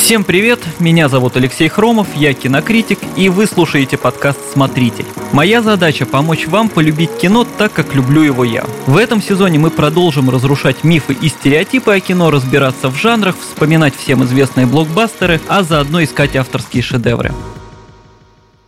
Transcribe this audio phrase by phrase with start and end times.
[0.00, 5.04] Всем привет, меня зовут Алексей Хромов, я кинокритик, и вы слушаете подкаст «Смотритель».
[5.30, 8.64] Моя задача– помочь вам полюбить кино так, как люблю его я.
[8.86, 13.94] В этом сезоне мы продолжим разрушать мифы и стереотипы о кино, разбираться в жанрах, вспоминать
[13.94, 17.32] всем известные блокбастеры, а заодно искать авторские шедевры.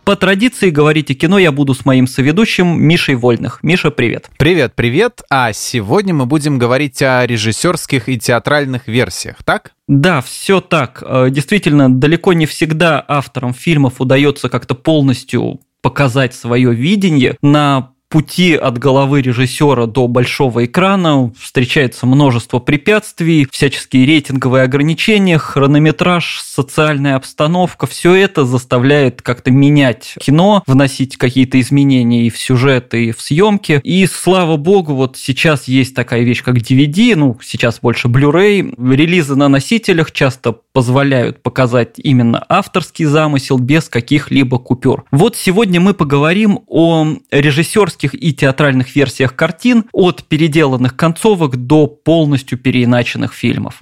[0.05, 3.59] По традиции говорить о кино я буду с моим соведущим Мишей Вольных.
[3.63, 4.29] Миша, привет.
[4.37, 5.21] Привет, привет.
[5.29, 9.71] А сегодня мы будем говорить о режиссерских и театральных версиях, так?
[9.87, 11.01] Да, все так.
[11.05, 18.53] Э, действительно, далеко не всегда авторам фильмов удается как-то полностью показать свое видение на пути
[18.53, 27.87] от головы режиссера до большого экрана встречается множество препятствий, всяческие рейтинговые ограничения, хронометраж, социальная обстановка.
[27.87, 33.81] Все это заставляет как-то менять кино, вносить какие-то изменения и в сюжет, и в съемки.
[33.83, 38.75] И слава богу, вот сейчас есть такая вещь, как DVD, ну, сейчас больше Blu-ray.
[38.95, 45.05] Релизы на носителях часто позволяют показать именно авторский замысел без каких-либо купюр.
[45.09, 51.87] Вот сегодня мы поговорим о режиссерских авторских и театральных версиях картин от переделанных концовок до
[51.87, 53.79] полностью переиначенных фильмов.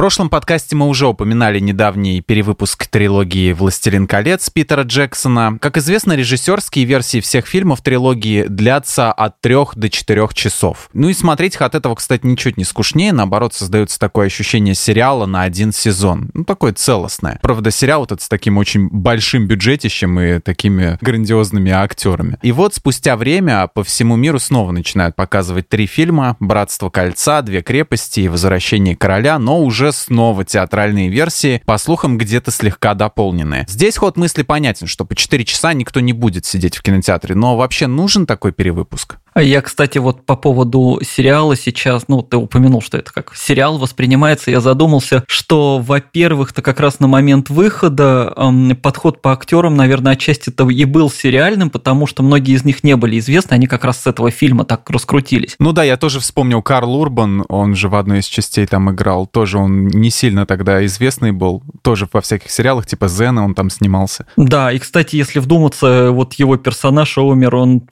[0.00, 5.58] Прошлом подкасте мы уже упоминали недавний перевыпуск трилогии «Властелин колец» Питера Джексона.
[5.60, 10.88] Как известно, режиссерские версии всех фильмов трилогии длятся от 3 до 4 часов.
[10.94, 15.26] Ну и смотреть их от этого, кстати, ничуть не скучнее, наоборот, создается такое ощущение сериала
[15.26, 16.30] на один сезон.
[16.32, 17.38] Ну, такое целостное.
[17.42, 22.38] Правда, сериал этот с таким очень большим бюджетищем и такими грандиозными актерами.
[22.40, 27.60] И вот спустя время по всему миру снова начинают показывать три фильма «Братство кольца», «Две
[27.60, 33.66] крепости» и «Возвращение короля», но уже снова театральные версии, по слухам, где-то слегка дополненные.
[33.68, 37.56] Здесь ход мысли понятен, что по 4 часа никто не будет сидеть в кинотеатре, но
[37.56, 39.18] вообще нужен такой перевыпуск?
[39.40, 44.50] Я, кстати, вот по поводу сериала сейчас, ну, ты упомянул, что это как сериал воспринимается,
[44.50, 50.68] я задумался, что, во-первых-то как раз на момент выхода эм, подход по актерам, наверное, отчасти-то
[50.68, 54.06] и был сериальным, потому что многие из них не были известны, они как раз с
[54.06, 55.56] этого фильма так раскрутились.
[55.58, 59.26] Ну да, я тоже вспомнил Карл Урбан, он же в одной из частей там играл,
[59.26, 63.70] тоже он не сильно тогда известный был, тоже во всяких сериалах, типа Зена он там
[63.70, 64.26] снимался.
[64.36, 67.82] Да, и, кстати, если вдуматься, вот его персонаж Омер, он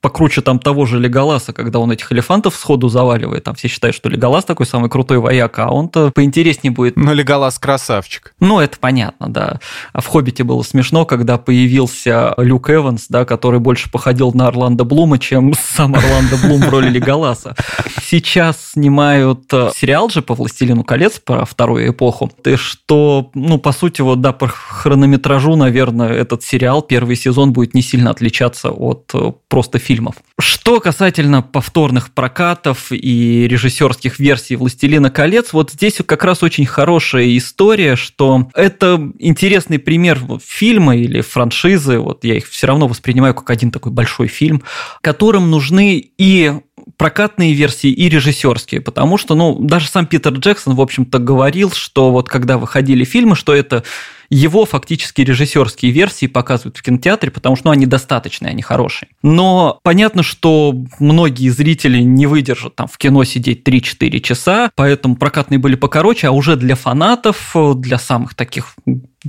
[0.00, 3.44] покруче там того же Леголаса, когда он этих элефантов сходу заваливает.
[3.44, 6.96] Там все считают, что Леголас такой самый крутой вояк, а он-то поинтереснее будет.
[6.96, 8.34] Но Леголас красавчик.
[8.40, 9.60] Ну, это понятно, да.
[9.92, 14.84] А в «Хоббите» было смешно, когда появился Люк Эванс, да, который больше походил на Орландо
[14.84, 17.54] Блума, чем сам Орландо Блум в роли Леголаса.
[18.02, 22.30] Сейчас снимают э, сериал же по «Властелину колец» про вторую эпоху.
[22.42, 27.74] Ты что, ну, по сути, вот, да, по хронометражу, наверное, этот сериал, первый сезон будет
[27.74, 30.16] не сильно отличаться от э, просто фильмов.
[30.38, 37.36] Что касательно повторных прокатов и режиссерских версий «Властелина колец», вот здесь как раз очень хорошая
[37.36, 43.50] история, что это интересный пример фильма или франшизы, вот я их все равно воспринимаю как
[43.50, 44.62] один такой большой фильм,
[45.00, 46.52] которым нужны и
[46.96, 52.10] прокатные версии и режиссерские, потому что, ну, даже сам Питер Джексон, в общем-то, говорил, что
[52.10, 53.82] вот когда выходили фильмы, что это
[54.30, 59.08] его фактически режиссерские версии показывают в кинотеатре, потому что ну, они достаточные, они хорошие.
[59.22, 65.58] Но понятно, что многие зрители не выдержат там в кино сидеть 3-4 часа, поэтому прокатные
[65.58, 68.74] были покороче, а уже для фанатов, для самых таких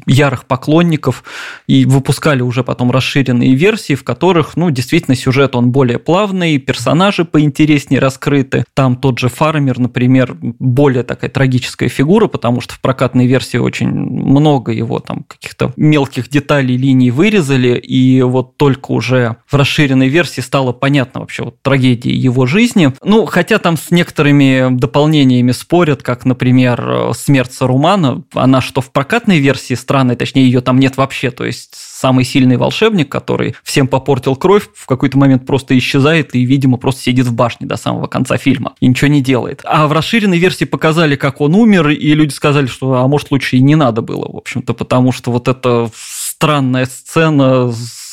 [0.05, 1.23] ярых поклонников
[1.67, 7.25] и выпускали уже потом расширенные версии, в которых, ну, действительно, сюжет он более плавный, персонажи
[7.25, 8.65] поинтереснее раскрыты.
[8.73, 13.89] Там тот же Фармер, например, более такая трагическая фигура, потому что в прокатной версии очень
[13.89, 20.41] много его там каких-то мелких деталей, линий вырезали, и вот только уже в расширенной версии
[20.41, 22.91] стало понятно вообще вот трагедии его жизни.
[23.03, 29.39] Ну, хотя там с некоторыми дополнениями спорят, как, например, смерть Сарумана, она что в прокатной
[29.39, 31.31] версии странной, точнее, ее там нет вообще.
[31.31, 36.43] То есть самый сильный волшебник, который всем попортил кровь, в какой-то момент просто исчезает и,
[36.43, 39.61] видимо, просто сидит в башне до самого конца фильма и ничего не делает.
[39.63, 43.55] А в расширенной версии показали, как он умер, и люди сказали, что, а может, лучше
[43.55, 48.06] и не надо было, в общем-то, потому что вот эта странная сцена с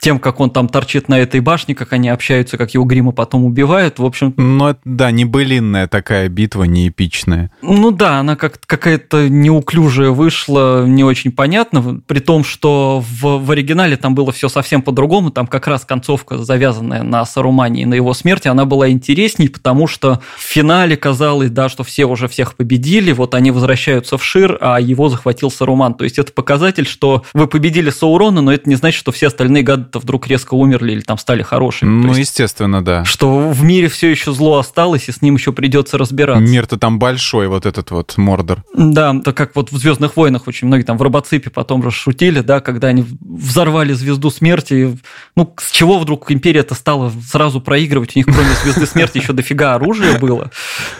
[0.00, 3.44] тем, как он там торчит на этой башне, как они общаются, как его грима потом
[3.44, 4.34] убивают, в общем...
[4.36, 7.50] Ну, да, не былинная такая битва, не эпичная.
[7.62, 13.50] Ну да, она как какая-то неуклюжая вышла, не очень понятно, при том, что в, в
[13.50, 17.94] оригинале там было все совсем по-другому, там как раз концовка, завязанная на Сарумане и на
[17.94, 22.54] его смерти, она была интересней, потому что в финале казалось, да, что все уже всех
[22.54, 25.94] победили, вот они возвращаются в Шир, а его захватил Саруман.
[25.94, 29.47] То есть это показатель, что вы победили Саурона, но это не значит, что все остальные
[29.48, 31.88] остальные гады-то вдруг резко умерли или там стали хорошими.
[31.88, 33.04] Ну, есть, естественно, да.
[33.04, 36.42] Что в мире все еще зло осталось, и с ним еще придется разбираться.
[36.42, 38.62] Мир-то там большой, вот этот вот Мордор.
[38.74, 42.40] Да, так как вот в Звездных войнах очень многие там в Робоципе потом же шутили,
[42.40, 44.98] да, когда они взорвали звезду смерти.
[45.34, 48.14] Ну, с чего вдруг империя-то стала сразу проигрывать?
[48.14, 50.50] У них кроме звезды смерти еще дофига оружия было.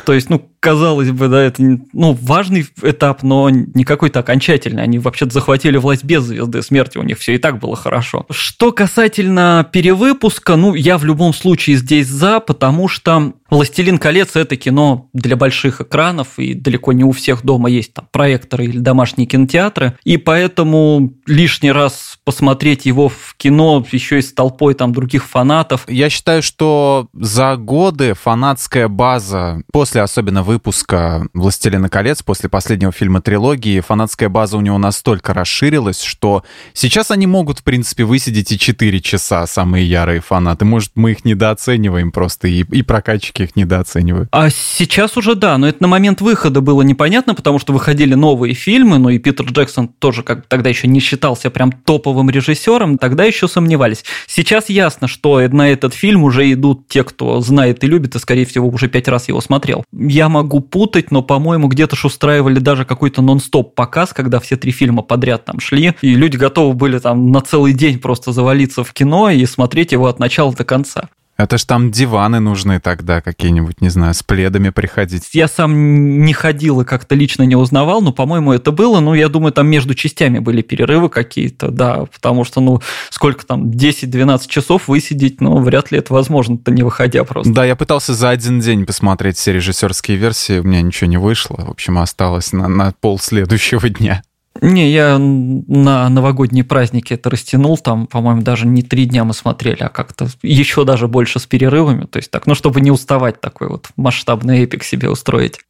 [0.06, 1.62] То есть, ну, казалось бы, да, это
[1.92, 4.82] ну, важный этап, но не какой-то окончательный.
[4.82, 8.26] Они вообще-то захватили власть без звезды смерти, у них все и так было хорошо.
[8.30, 14.56] Что касательно перевыпуска, ну, я в любом случае здесь за, потому что «Властелин колец»– это
[14.56, 19.26] кино для больших экранов, и далеко не у всех дома есть там проекторы или домашние
[19.26, 25.24] кинотеатры, и поэтому лишний раз посмотреть его в кино еще и с толпой там других
[25.24, 25.84] фанатов.
[25.88, 33.22] Я считаю, что за годы фанатская база, после особенно выпуска «Властелина колец», после последнего фильма
[33.22, 38.58] трилогии, фанатская база у него настолько расширилась, что сейчас они могут, в принципе, высидеть и
[38.58, 40.66] 4 часа, самые ярые фанаты.
[40.66, 44.28] Может, мы их недооцениваем просто и, и прокачки все их недооценивают.
[44.32, 48.54] А сейчас уже да, но это на момент выхода было непонятно, потому что выходили новые
[48.54, 53.24] фильмы, ну и Питер Джексон тоже как тогда еще не считался прям топовым режиссером, тогда
[53.24, 54.04] еще сомневались.
[54.26, 58.44] Сейчас ясно, что на этот фильм уже идут те, кто знает и любит, и, скорее
[58.44, 59.84] всего, уже пять раз его смотрел.
[59.92, 64.72] Я могу путать, но, по-моему, где-то ж устраивали даже какой-то нон-стоп показ, когда все три
[64.72, 68.92] фильма подряд там шли, и люди готовы были там на целый день просто завалиться в
[68.92, 71.08] кино и смотреть его от начала до конца.
[71.38, 75.22] Это ж там диваны нужны тогда какие-нибудь, не знаю, с пледами приходить.
[75.32, 78.98] Я сам не ходил и как-то лично не узнавал, но, по-моему, это было.
[78.98, 82.80] Ну, я думаю, там между частями были перерывы какие-то, да, потому что, ну,
[83.10, 87.52] сколько там, 10-12 часов высидеть, ну, вряд ли это возможно-то, не выходя просто.
[87.52, 91.64] Да, я пытался за один день посмотреть все режиссерские версии, у меня ничего не вышло.
[91.64, 94.22] В общем, осталось на, на пол следующего дня.
[94.60, 99.82] Не, я на новогодние праздники это растянул, там, по-моему, даже не три дня мы смотрели,
[99.82, 103.68] а как-то еще даже больше с перерывами, то есть так, ну, чтобы не уставать такой
[103.68, 105.60] вот масштабный эпик себе устроить.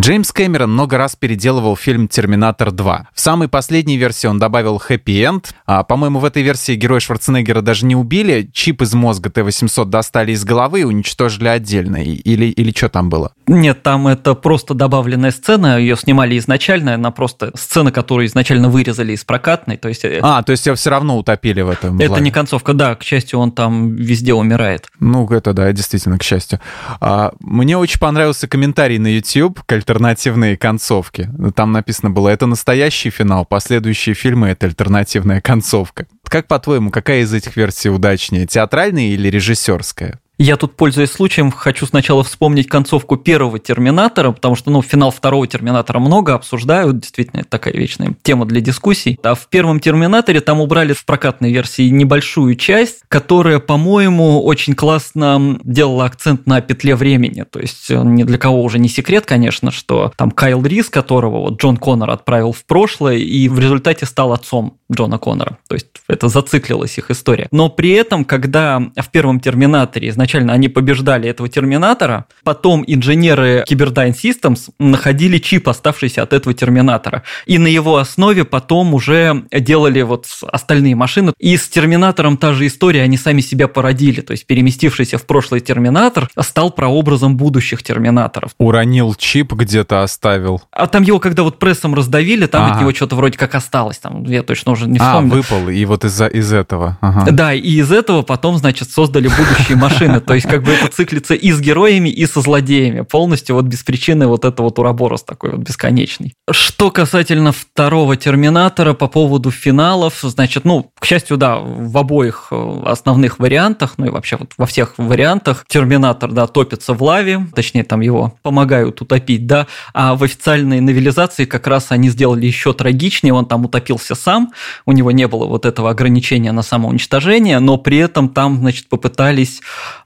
[0.00, 3.00] Джеймс Кэмерон много раз переделывал фильм «Терминатор 2».
[3.12, 5.54] В самой последней версии он добавил хэппи-энд.
[5.66, 8.48] А, по-моему, в этой версии героя Шварценеггера даже не убили.
[8.54, 11.96] Чип из мозга Т-800 достали из головы и уничтожили отдельно.
[12.02, 13.32] Или, или что там было?
[13.46, 15.78] Нет, там это просто добавленная сцена.
[15.78, 16.94] Ее снимали изначально.
[16.94, 19.76] Она просто сцена, которую изначально вырезали из прокатной.
[19.76, 20.06] То есть...
[20.06, 22.00] Э, а, то есть его все равно утопили в этом.
[22.00, 22.94] Это не концовка, да.
[22.94, 24.86] К счастью, он там везде умирает.
[25.00, 26.60] Ну, это да, действительно, к счастью.
[26.98, 31.28] А, мне очень понравился комментарий на YouTube альтернативные концовки.
[31.54, 36.06] Там написано было, это настоящий финал, последующие фильмы— это альтернативная концовка.
[36.24, 40.20] Как по-твоему, какая из этих версий удачнее, театральная или режиссерская?
[40.42, 45.46] Я тут, пользуясь случаем, хочу сначала вспомнить концовку первого Терминатора, потому что, ну, финал второго
[45.46, 49.20] Терминатора много обсуждают, действительно, это такая вечная тема для дискуссий.
[49.22, 55.60] А в первом Терминаторе там убрали в прокатной версии небольшую часть, которая, по-моему, очень классно
[55.62, 57.44] делала акцент на петле времени.
[57.48, 61.38] То есть э, ни для кого уже не секрет, конечно, что там Кайл Рис, которого
[61.38, 65.58] вот Джон Коннор отправил в прошлое, и в результате стал отцом Джона Коннора.
[65.68, 67.46] То есть это зациклилась их история.
[67.52, 74.14] Но при этом, когда в первом Терминаторе изначально они побеждали этого Терминатора, потом инженеры Cyberdyne
[74.14, 77.22] Systems находили чип, оставшийся от этого Терминатора.
[77.46, 81.32] И на его основе потом уже делали вот остальные машины.
[81.38, 84.20] И с Терминатором та же история, они сами себя породили.
[84.20, 88.52] То есть переместившийся в прошлый Терминатор стал прообразом будущих Терминаторов.
[88.58, 90.62] Уронил чип где-то оставил.
[90.70, 92.74] А там его, когда вот прессом раздавили, там ага.
[92.74, 93.98] от него что-то вроде как осталось.
[93.98, 95.32] Там, я точно уже не а, вспомню.
[95.32, 96.98] А, выпал, и вот из-за из этого.
[97.00, 97.30] Ага.
[97.30, 100.11] Да, и из этого потом, значит, создали будущие машины.
[100.20, 103.02] То есть, как бы это циклится и с героями, и со злодеями.
[103.02, 106.34] Полностью вот без причины вот это вот уроборос такой вот бесконечный.
[106.50, 112.82] Что касательно второго Терминатора по поводу финалов, значит, ну, к счастью, да, в обоих э,
[112.86, 117.84] основных вариантах, ну и вообще вот во всех вариантах Терминатор, да, топится в лаве, точнее,
[117.84, 123.34] там его помогают утопить, да, а в официальной новелизации как раз они сделали еще трагичнее,
[123.34, 124.52] он там утопился сам,
[124.86, 129.60] у него не было вот этого ограничения на самоуничтожение, но при этом там, значит, попытались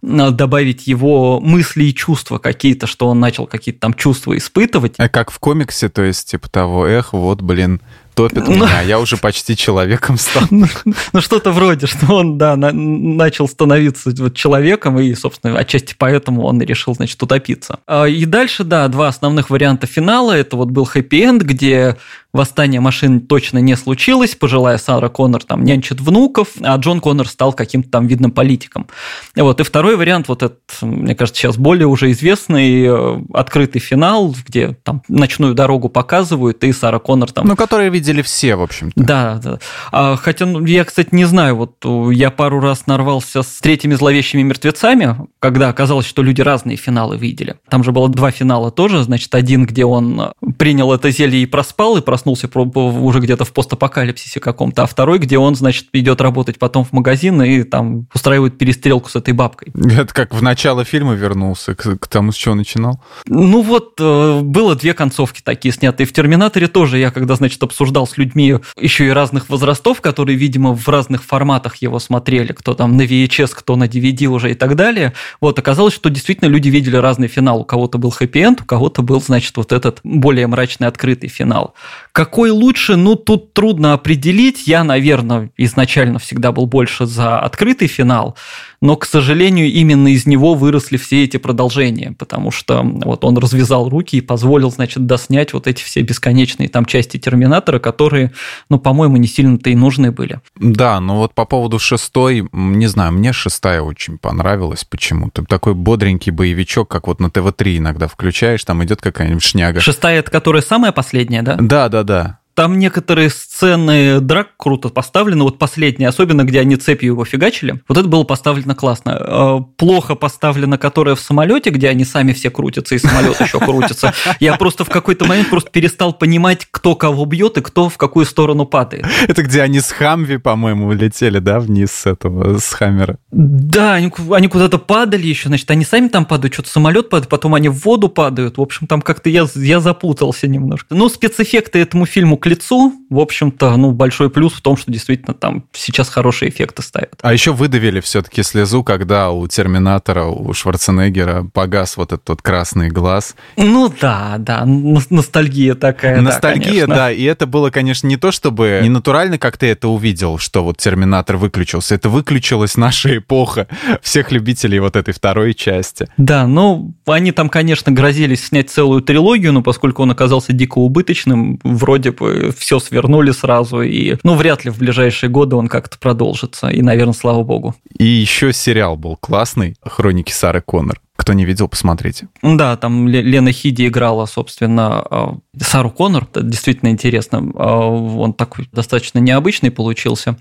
[0.07, 4.95] добавить его мысли и чувства какие-то, что он начал какие-то там чувства испытывать.
[4.99, 7.81] А как в комиксе, то есть, типа того, эх, вот, блин,
[8.17, 10.45] топит ну, меня, я уже почти человеком стал.
[10.51, 10.67] Ну,
[11.13, 16.45] ну что-то вроде, что он, да, на, начал становиться вот человеком, и, собственно, отчасти поэтому
[16.45, 17.81] он и решил, значит, утопиться.
[17.87, 20.33] А, и дальше, да, два основных варианта финала.
[20.33, 21.97] Это вот был хэппи-энд, где
[22.37, 27.53] восстание машин точно не случилось, пожилая Сара Коннор там нянчит внуков, а Джон Коннор стал
[27.53, 28.87] каким-то там видным политиком.
[29.35, 29.61] Вот.
[29.61, 34.77] И второй вариант, вот этот, мне кажется, сейчас более уже известный, э, открытый финал, где
[34.85, 37.47] там ночную дорогу показывают, и Сара Коннор там...
[37.47, 39.03] Ну, которые видели все, в общем-то.
[39.03, 39.59] Да, да.
[39.91, 44.43] А, хотя, ну, я, кстати, не знаю, вот я пару раз нарвался с третьими зловещими
[44.43, 47.57] мертвецами, когда оказалось, что люди разные финалы видели.
[47.69, 51.97] Там же было два финала тоже, значит, один, где он принял это зелье и проспал,
[51.97, 56.85] и проснулся уже где-то в постапокалипсисе каком-то, а второй, где он, значит, идет работать потом
[56.85, 59.73] в магазин и там устраивает перестрелку с этой бабкой.
[59.75, 63.01] Это как в начало фильма вернулся, к, к тому, с чего начинал?
[63.27, 66.07] Ну вот, э, было две концовки такие снятые.
[66.07, 70.75] В «Терминаторе» тоже я, когда, значит, обсуждал с людьми еще и разных возрастов, которые, видимо,
[70.75, 74.77] в разных форматах его смотрели, кто там на VHS, кто на DVD уже и так
[74.77, 77.61] далее, вот, оказалось, что действительно люди видели разный финал.
[77.61, 81.75] У кого-то был хэппи-энд, у кого-то был, значит, вот этот более мрачный открытый финал.
[82.17, 84.67] Какой лучше, ну, тут трудно определить.
[84.67, 88.39] Я, наверное, изначально всегда был больше за открытый финал,
[88.81, 93.89] но, к сожалению, именно из него выросли все эти продолжения, потому что вот он развязал
[93.89, 98.33] руки и позволил, значит, доснять вот эти все бесконечные там части Терминатора, которые,
[98.69, 100.41] ну, по-моему, не сильно-то и нужны были.
[100.57, 105.45] Да, но вот по поводу шестой, не знаю, мне шестая очень понравилась почему-то.
[105.45, 109.81] Такой бодренький боевичок, как вот на ТВ-3 иногда включаешь, там идет какая-нибудь шняга.
[109.81, 111.57] Шестая, это которая самая последняя, да?
[111.61, 112.39] Да, да, да.
[112.57, 115.45] Там некоторые сцены драк круто поставлены.
[115.45, 117.83] Вот последние, особенно где они цепью его фигачили.
[117.87, 119.11] Вот это было поставлено классно.
[119.21, 124.15] Э, плохо поставлено, которое в самолете, где они сами все крутятся, и самолет еще крутится.
[124.41, 128.25] Я просто в какой-то момент просто перестал понимать, кто кого бьет и кто в какую
[128.25, 129.05] сторону падает.
[129.29, 133.19] Это где они с Хамви, по-моему, улетели, да, вниз с этого, с Хаммера?
[133.31, 137.55] Да, они, они куда-то падали еще, значит, они сами там падают, что-то самолет падает, потом
[137.55, 138.57] они в воду падают.
[138.57, 140.95] В общем, там как-то я, я запутался немножко.
[140.95, 145.65] Ну, спецэффекты этому фильму лицу, в общем-то, ну, большой плюс в том, что действительно там
[145.73, 147.15] сейчас хорошие эффекты ставят.
[147.23, 152.89] А еще выдавили все-таки слезу, когда у Терминатора, у Шварценеггера погас вот этот вот красный
[152.89, 153.35] глаз.
[153.57, 156.21] Ну да, да, ностальгия такая.
[156.21, 159.89] Ностальгия, да, да, и это было, конечно, не то, чтобы не натурально, как ты это
[159.89, 163.67] увидел, что вот Терминатор выключился, это выключилась наша эпоха
[164.03, 166.09] всех любителей вот этой второй части.
[166.17, 171.61] Да, ну, они там, конечно, грозились снять целую трилогию, но поскольку он оказался дико убыточным,
[171.63, 176.69] вроде бы все свернули сразу, и, ну, вряд ли в ближайшие годы он как-то продолжится,
[176.69, 177.75] и, наверное, слава богу.
[177.99, 181.01] И еще сериал был классный, «Хроники Сары Коннор».
[181.17, 182.29] Кто не видел, посмотрите.
[182.43, 186.25] Да, там Лена Хиди играла, собственно, а, Сару Коннор.
[186.25, 187.43] Это действительно интересно.
[187.55, 190.37] А, он такой достаточно необычный получился.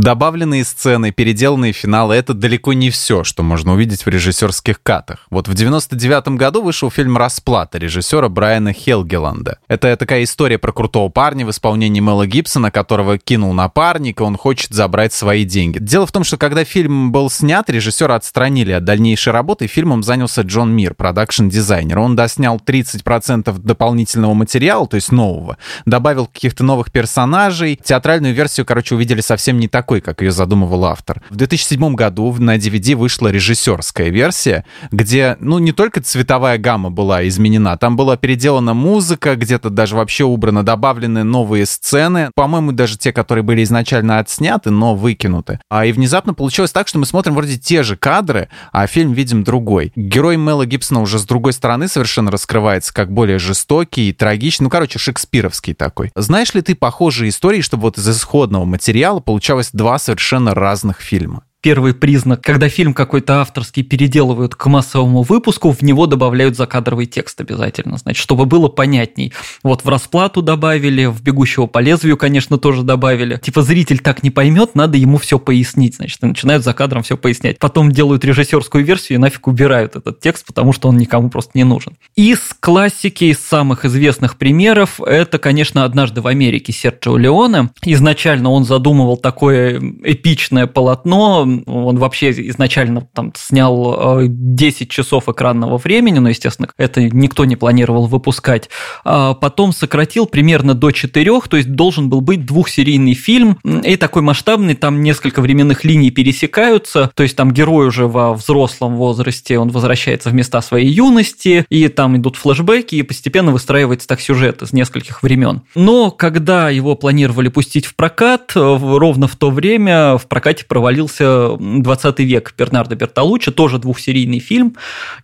[0.00, 5.26] Добавленные сцены, переделанные финалы— это далеко не все, что можно увидеть в режиссерских катах.
[5.28, 9.58] Вот в 99 году вышел фильм «Расплата» режиссера Брайана Хелгеланда.
[9.68, 14.38] Это такая история про крутого парня в исполнении Мэла Гибсона, которого кинул напарник, и он
[14.38, 15.76] хочет забрать свои деньги.
[15.78, 20.40] Дело в том, что когда фильм был снят, режиссера отстранили от дальнейшей работы, фильмом занялся
[20.40, 21.98] Джон Майр, продакшн-дизайнер.
[21.98, 27.78] Он доснял 30% дополнительного материала, то есть нового, добавил каких-то новых персонажей.
[27.84, 31.20] Театральную версию, короче, увидели совсем не так такой, как ее задумывал автор.
[31.30, 37.26] В 2007 году на DVD вышла режиссерская версия, где, ну, не только цветовая гамма была
[37.26, 43.12] изменена, там была переделана музыка, где-то даже вообще убраны, добавлены новые сцены, по-моему, даже те,
[43.12, 45.58] которые были изначально отсняты, но выкинуты.
[45.68, 49.42] А и внезапно получилось так, что мы смотрим вроде те же кадры, а фильм видим
[49.42, 49.90] другой.
[49.96, 54.70] Герой Мэла Гибсона уже с другой стороны совершенно раскрывается как более жестокий и трагичный, ну,
[54.70, 56.12] короче, шекспировский такой.
[56.14, 61.42] Знаешь ли ты похожие истории, чтобы вот из исходного материала получалось два совершенно разных фильма
[61.60, 67.40] первый признак, когда фильм какой-то авторский переделывают к массовому выпуску, в него добавляют закадровый текст
[67.40, 69.32] обязательно, значит, чтобы было понятней.
[69.62, 73.36] Вот в «Расплату» добавили, в «Бегущего по лезвию», конечно, тоже добавили.
[73.36, 77.16] Типа зритель так не поймет, надо ему все пояснить, значит, и начинают за кадром все
[77.16, 77.58] пояснять.
[77.58, 81.64] Потом делают режиссерскую версию и нафиг убирают этот текст, потому что он никому просто не
[81.64, 81.94] нужен.
[82.16, 87.70] Из классики, из самых известных примеров, это, конечно, «Однажды в Америке» Серджио Леоне.
[87.84, 95.78] Изначально он задумывал такое эпичное полотно, он вообще изначально там снял 10 э, часов экранного
[95.78, 98.68] времени, но, естественно, это никто не планировал выпускать.
[99.04, 104.22] А потом сократил примерно до 4, то есть должен был быть двухсерийный фильм, и такой
[104.22, 109.70] масштабный, там несколько временных линий пересекаются, то есть там герой уже во взрослом возрасте, он
[109.70, 114.72] возвращается в места своей юности, и там идут флешбеки, и постепенно выстраивается так сюжет из
[114.72, 115.62] нескольких времен.
[115.74, 122.18] Но когда его планировали пустить в прокат, ровно в то время в прокате провалился 20
[122.20, 124.76] век Бернардо Бертолуччи, тоже двухсерийный фильм.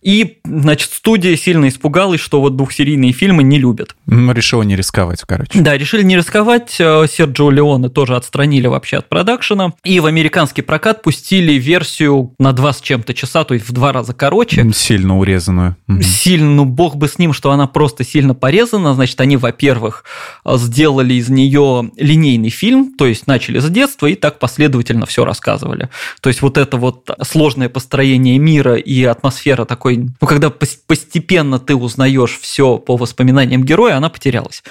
[0.02, 3.96] И, значит, студия сильно испугалась, что вот двухсерийные фильмы не любят.
[4.06, 5.58] Ну, решила не рисковать, короче.
[5.60, 6.76] Да, решили не рисковать.
[6.78, 9.72] Э, Серджио Леоне тоже отстранили вообще от продакшена.
[9.84, 13.92] И в американский прокат пустили версию на два с чем-то часа, то есть в два
[13.92, 14.70] раза короче.
[14.72, 15.76] Сильно урезанную.
[16.02, 18.94] Сильно, ну бог бы с ним, что она просто сильно порезана.
[18.94, 20.04] Значит, они, во-первых,
[20.44, 25.88] сделали из нее линейный фильм, то есть начали с детства и так последовательно все рассказывали.
[26.20, 31.74] То есть вот это вот сложное построение мира и атмосфера такой, ну когда постепенно ты
[31.74, 34.62] узнаешь все по воспоминаниям героя, она потерялась.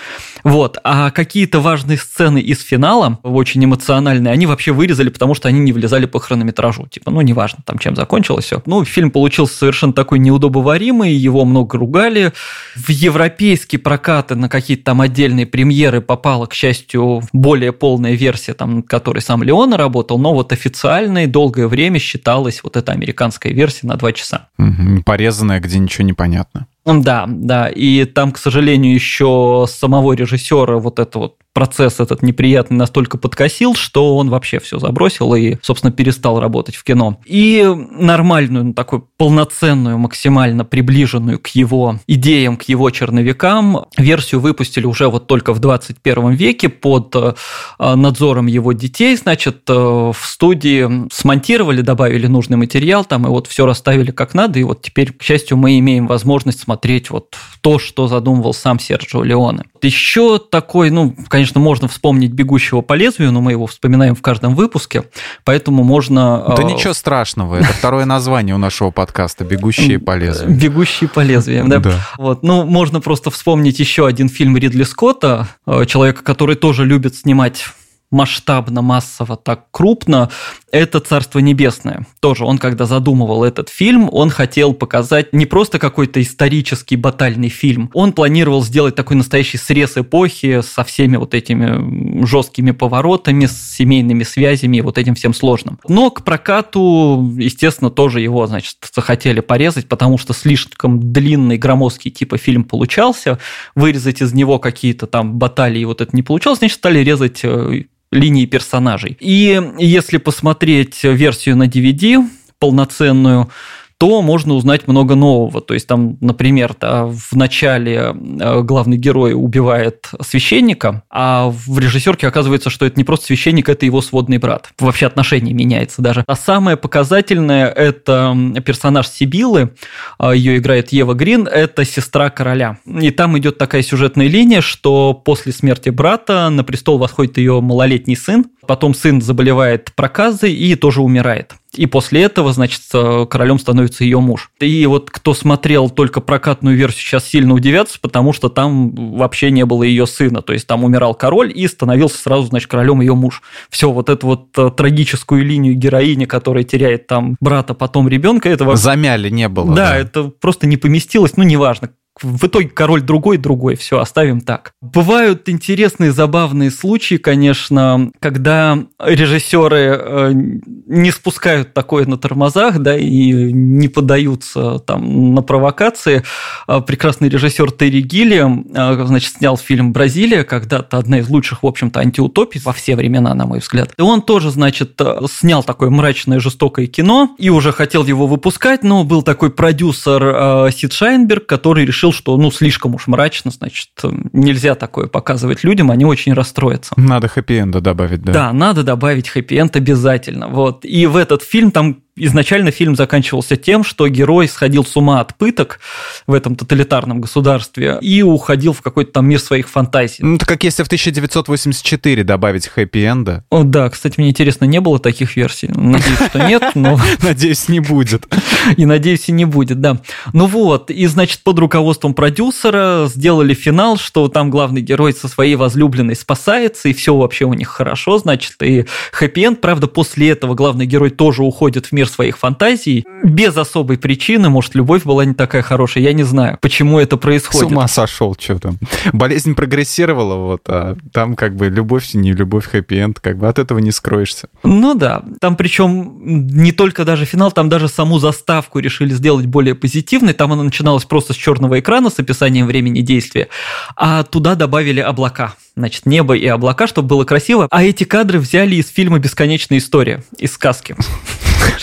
[0.45, 0.77] Вот.
[0.83, 5.73] А какие-то важные сцены из финала, очень эмоциональные, они вообще вырезали, потому что они не
[5.73, 6.85] влезали по хронометражу.
[6.85, 8.61] Типа, ну, неважно, там чем закончилось все.
[8.67, 12.31] Ну, фильм получился совершенно такой неудобоваримый, его много ругали.
[12.75, 18.83] В европейский прокаты на какие-то там отдельные премьеры попала, к счастью, более полная версия, там,
[18.83, 23.95] которой сам Леона работал, но вот официальной долгое время считалась вот эта американская версия на
[23.95, 24.49] два часа.
[24.59, 26.67] Угу, порезанная, где ничего не понятно.
[26.85, 32.75] Да, да, и там, к сожалению, еще самого режиссера вот это вот процесс этот неприятный
[32.75, 37.17] настолько подкосил, что он вообще все забросил и, собственно, перестал работать в кино.
[37.25, 44.85] И нормальную, ну, такую полноценную, максимально приближенную к его идеям, к его черновикам версию выпустили
[44.85, 47.33] уже вот только в 21 веке под э,
[47.79, 53.65] надзором его детей, значит, э, в студии смонтировали, добавили нужный материал там, и вот все
[53.65, 58.09] расставили как надо, и вот теперь, к счастью, мы имеем возможность смотреть вот то, что
[58.09, 59.63] задумывал сам Серджио Леоне.
[59.81, 64.21] Еще такой, ну, конечно, конечно, можно вспомнить «Бегущего по лезвию», но мы его вспоминаем в
[64.23, 65.03] каждом выпуске,
[65.43, 66.43] поэтому можно...
[66.57, 70.57] Да э, ничего страшного, это второе название у нашего подкаста «Бегущие по лезвию».
[70.57, 71.77] «Бегущие по лезвию», да.
[71.77, 71.91] да.
[72.17, 72.41] Вот.
[72.41, 77.65] Ну, можно просто вспомнить еще один фильм Ридли Скотта, э, человека, который тоже любит снимать
[78.11, 80.29] масштабно, массово, так крупно,
[80.71, 82.05] это «Царство небесное».
[82.19, 87.89] Тоже он, когда задумывал этот фильм, он хотел показать не просто какой-то исторический батальный фильм,
[87.93, 94.23] он планировал сделать такой настоящий срез эпохи со всеми вот этими жесткими поворотами, с семейными
[94.23, 95.79] связями и вот этим всем сложным.
[95.87, 102.37] Но к прокату, естественно, тоже его, значит, захотели порезать, потому что слишком длинный, громоздкий типа
[102.37, 103.39] фильм получался,
[103.75, 107.85] вырезать из него какие-то там баталии, вот это не получалось, значит, стали резать э,
[108.15, 109.17] линии персонажей.
[109.19, 112.27] И если посмотреть версию на DVD
[112.59, 113.49] полноценную,
[113.97, 115.61] то можно узнать много нового.
[115.61, 122.69] То есть там, например, в начале э, главный герой убивает священника, а в режиссерке оказывается,
[122.69, 124.69] что это не просто священник, это его сводный брат.
[124.79, 126.23] Вообще отношение меняется даже.
[126.27, 129.73] А самое показательное– это персонаж Сибилы,
[130.19, 132.79] э, ее играет Ева Грин, это сестра короля.
[132.85, 138.15] И там идет такая сюжетная линия, что после смерти брата на престол восходит ее малолетний
[138.15, 141.55] сын, потом сын заболевает проказой и тоже умирает.
[141.77, 144.51] И после этого, значит, королем становится ее муж.
[144.59, 149.65] И вот кто смотрел только прокатную версию, сейчас сильно удивятся, потому что там вообще не
[149.65, 150.41] было ее сына.
[150.41, 153.41] То есть там умирал король и становился сразу, значит, королем ее муж.
[153.69, 158.75] Все, вот эту вот э, трагическую линию героини, которая теряет там брата, потом ребенка, этого
[158.75, 159.75] Замяли не было.
[159.75, 161.89] Да, да, это просто не поместилось, ну, неважно
[162.21, 164.73] в итоге король другой, другой, все, оставим так.
[164.81, 173.51] Бывают интересные, забавные случаи, конечно, когда режиссеры э, не спускают такое на тормозах, да, и
[173.51, 176.23] не поддаются там на провокации.
[176.67, 181.67] А прекрасный режиссер Терри Гиллиам, э, значит, снял фильм «Бразилия», когда-то одна из лучших, в
[181.67, 183.91] общем-то, антиутопий во все времена, на мой взгляд.
[183.97, 188.83] И он тоже, значит, э, снял такое мрачное, жестокое кино и уже хотел его выпускать,
[188.83, 193.89] но был такой продюсер Сид Шайнберг, который решил решил, что ну слишком уж мрачно, значит,
[194.33, 196.93] нельзя такое показывать людям, они очень расстроятся.
[196.97, 198.33] Надо хэппи-энда добавить, да?
[198.33, 200.47] Да, надо добавить хэппи-энд обязательно.
[200.47, 200.85] Вот.
[200.85, 205.35] И в этот фильм там изначально фильм заканчивался тем, что герой сходил с ума от
[205.35, 205.79] пыток
[206.27, 210.23] в этом тоталитарном государстве и уходил в какой-то там мир своих фантазий.
[210.23, 213.43] Ну, это как если в 1984 добавить хэппи-энда.
[213.49, 215.67] О, да, кстати, мне интересно, не было таких версий?
[215.67, 216.99] Надеюсь, что нет, но...
[217.21, 218.25] Надеюсь, не будет.
[218.77, 220.01] И надеюсь, и не будет, да.
[220.33, 225.55] Ну вот, и, значит, под руководством продюсера сделали финал, что там главный герой со своей
[225.55, 230.85] возлюбленной спасается, и все вообще у них хорошо, значит, и хэппи-энд, правда, после этого главный
[230.85, 234.49] герой тоже уходит в мир мир своих фантазий без особой причины.
[234.49, 237.69] Может, любовь была не такая хорошая, я не знаю, почему это происходит.
[237.69, 238.77] С ума сошел, что там.
[239.13, 243.79] Болезнь прогрессировала, вот, а там как бы любовь, не любовь, хэппи-энд, как бы от этого
[243.79, 244.47] не скроешься.
[244.63, 249.75] Ну да, там причем не только даже финал, там даже саму заставку решили сделать более
[249.75, 250.33] позитивной.
[250.33, 253.47] Там она начиналась просто с черного экрана с описанием времени действия,
[253.95, 257.67] а туда добавили облака значит, небо и облака, чтобы было красиво.
[257.69, 260.95] А эти кадры взяли из фильма «Бесконечная история», из сказки.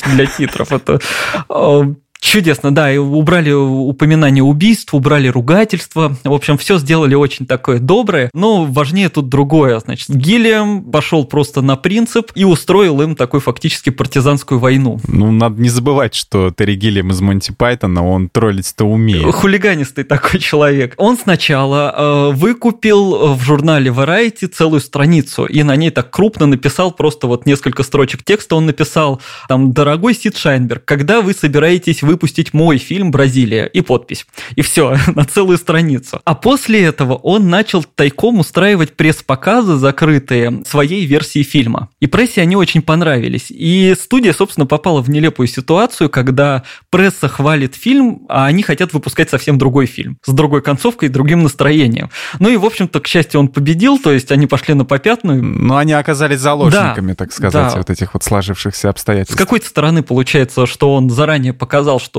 [0.15, 0.73] для титров.
[0.73, 1.01] Это
[1.49, 1.95] э,
[2.33, 6.17] Чудесно, да, и убрали упоминание убийств, убрали ругательства.
[6.25, 8.31] В общем, все сделали очень такое доброе.
[8.33, 9.79] Но важнее тут другое.
[9.81, 14.99] Значит, Гиллиам пошел просто на принцип и устроил им такой фактически партизанскую войну.
[15.07, 19.35] Ну, надо не забывать, что Терри Гиллиам из Монти Пайтона, он троллить-то умеет.
[19.35, 20.95] Хулиганистый такой человек.
[20.97, 26.93] Он сначала э, выкупил в журнале Variety целую страницу, и на ней так крупно написал
[26.93, 28.57] просто вот несколько строчек текста.
[28.57, 32.22] Он написал там «Дорогой Сид Шайнберг, когда вы собираетесь выпустить
[32.53, 34.27] мой фильм «Бразилия» и подпись.
[34.57, 36.21] И все, на целую страницу.
[36.25, 41.89] А после этого он начал тайком устраивать пресс-показы закрытые своей версии фильма.
[42.01, 43.47] И прессе они очень понравились.
[43.51, 49.31] И студия, собственно, попала в нелепую ситуацию, когда пресса хвалит фильм, а они хотят выпускать
[49.31, 50.19] совсем другой фильм.
[50.25, 52.11] С другой концовкой и другим настроением.
[52.39, 55.43] Ну и, в общем-то, к счастью, он победил, то есть они пошли на попятную.
[55.43, 57.79] Но они оказались заложниками, да, так сказать, да.
[57.79, 59.35] вот этих вот сложившихся обстоятельств.
[59.35, 62.12] С какой-то стороны получается, что он заранее показал, что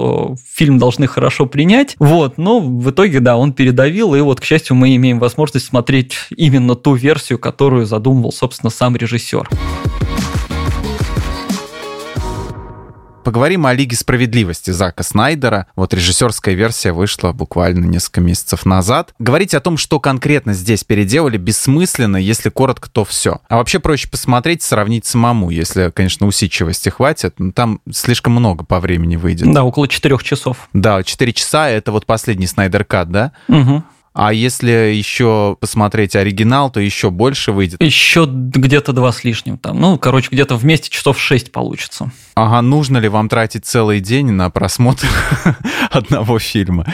[0.53, 1.95] фильм должны хорошо принять.
[1.99, 6.15] Вот, но в итоге, да, он передавил, и вот, к счастью, мы имеем возможность смотреть
[6.35, 9.49] именно ту версию, которую задумывал, собственно, сам режиссер.
[13.23, 15.67] Поговорим о Лиге справедливости Зака Снайдера.
[15.75, 19.13] Вот режиссерская версия вышла буквально несколько месяцев назад.
[19.17, 23.39] Говорить о том, что конкретно здесь переделали, бессмысленно, если коротко, то все.
[23.47, 27.35] А вообще проще посмотреть, сравнить самому, если, конечно, усидчивости хватит.
[27.37, 29.51] Но там слишком много по времени выйдет.
[29.53, 30.67] Да, около четырех часов.
[30.73, 33.31] Да, четыре часа— это вот последний Снайдер Кат, да?
[33.47, 33.83] Угу.
[34.13, 37.81] А если еще посмотреть оригинал, то еще больше выйдет.
[37.81, 39.79] Еще где-то два с лишним там.
[39.79, 42.11] Ну, короче, где-то вместе часов шесть получится.
[42.35, 45.07] Ага, нужно ли вам тратить целый день на просмотр
[45.91, 46.85] одного фильма?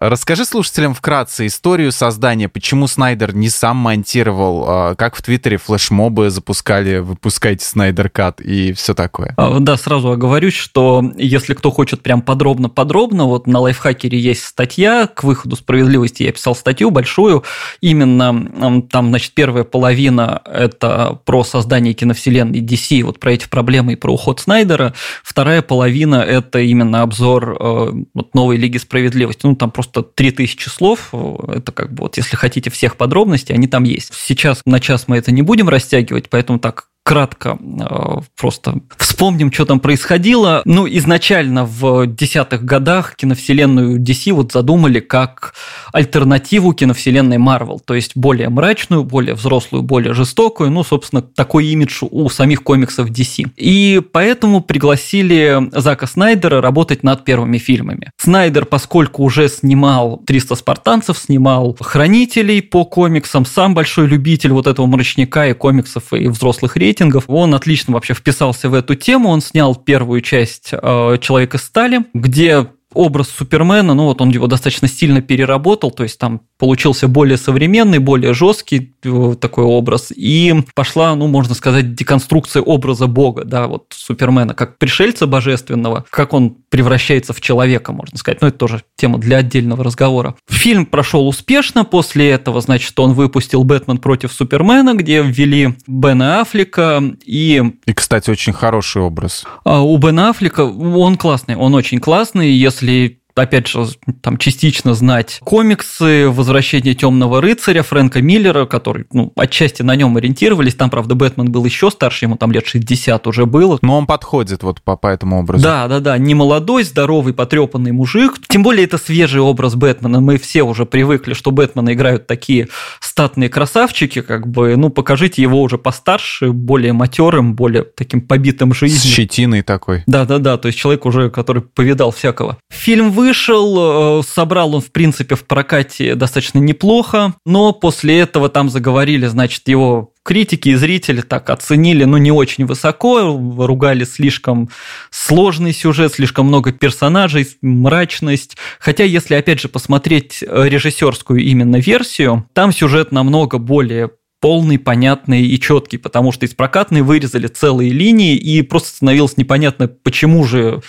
[0.00, 6.30] Расскажи слушателям вкратце историю создания, почему Снайдер не сам монтировал, а как в Твиттере флешмобы
[6.30, 9.34] запускали, выпускайте Снайдер Кат и все такое.
[9.36, 15.06] А, да, сразу оговорюсь, что если кто хочет прям подробно-подробно, вот на лайфхакере есть статья
[15.06, 17.44] к выходу справедливости, я писал статью большую,
[17.82, 23.96] именно там, значит, первая половина– это про создание киновселенной DC, вот про эти проблемы и
[23.96, 24.85] про уход Снайдера,
[25.22, 31.12] вторая половина– это именно обзор э, вот, новой Лиги Справедливости, ну, там просто 3000 слов,
[31.48, 34.12] это как бы вот, если хотите всех подробностей, они там есть.
[34.14, 39.64] Сейчас на час мы это не будем растягивать, поэтому так кратко э, просто вспомним, что
[39.64, 40.60] там происходило.
[40.64, 45.54] Ну, изначально в десятых годах киновселенную DC вот задумали как
[45.92, 50.72] альтернативу киновселенной Marvel, то есть более мрачную, более взрослую, более жестокую.
[50.72, 53.52] Ну, собственно, такой имидж у самих комиксов DC.
[53.56, 58.10] И поэтому пригласили Зака Снайдера работать над первыми фильмами.
[58.16, 64.86] Снайдер, поскольку уже снимал 300 спартанцев, снимал Хранителей по комиксам, сам большой любитель вот этого
[64.86, 67.24] мрачника и комиксов, и взрослых рейтингов, рейтингов.
[67.28, 69.28] Он отлично вообще вписался в эту тему.
[69.28, 74.88] Он снял первую часть э, «Человека стали», где образ Супермена, ну вот он его достаточно
[74.88, 81.14] сильно переработал, то есть там получился более современный, более жесткий э, такой образ, и пошла,
[81.14, 87.32] ну, можно сказать, деконструкция образа Бога, да, вот Супермена, как пришельца божественного, как он превращается
[87.32, 90.36] в человека, можно сказать, ну, это тоже тема для отдельного разговора.
[90.48, 97.02] Фильм прошел успешно, после этого, значит, он выпустил «Бэтмен против Супермена», где ввели Бена Аффлека
[97.24, 97.62] и...
[97.84, 99.44] И, кстати, очень хороший образ.
[99.64, 103.86] А у Бена Аффлека, он классный, он очень классный, если les опять же,
[104.22, 110.74] там частично знать комиксы «Возвращение темного рыцаря» Фрэнка Миллера, который, ну, отчасти на нем ориентировались.
[110.74, 113.78] Там, правда, Бэтмен был еще старше, ему там лет 60 уже было.
[113.82, 115.62] Но он подходит вот по, по этому образу.
[115.62, 116.18] Да, да, да.
[116.18, 118.34] Не молодой, здоровый, потрепанный мужик.
[118.48, 120.20] Тем более это свежий образ Бэтмена.
[120.20, 122.68] Мы все уже привыкли, что Бэтмена играют такие
[123.00, 129.00] статные красавчики, как бы, ну, покажите его уже постарше, более матерым, более таким побитым жизнью.
[129.00, 130.02] С щетиной такой.
[130.06, 130.56] Да, да, да.
[130.56, 132.58] То есть человек уже, который повидал всякого.
[132.70, 138.48] Фильм вы вышел, э, собрал он, в принципе, в прокате достаточно неплохо, но после этого
[138.48, 144.68] там заговорили, значит, его критики и зрители так оценили, ну, не очень высоко, ругали слишком
[145.10, 148.56] сложный сюжет, слишком много персонажей, мрачность.
[148.78, 154.10] Хотя, если, опять же, посмотреть режиссерскую именно версию, там сюжет намного более
[154.40, 159.88] полный, понятный и четкий, потому что из прокатной вырезали целые линии, и просто становилось непонятно,
[159.88, 160.82] почему же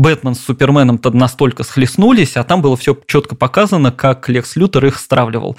[0.00, 4.96] Бэтмен с Суперменом-то настолько схлестнулись, а там было все четко показано, как Лекс Лютер их
[4.96, 5.58] стравливал.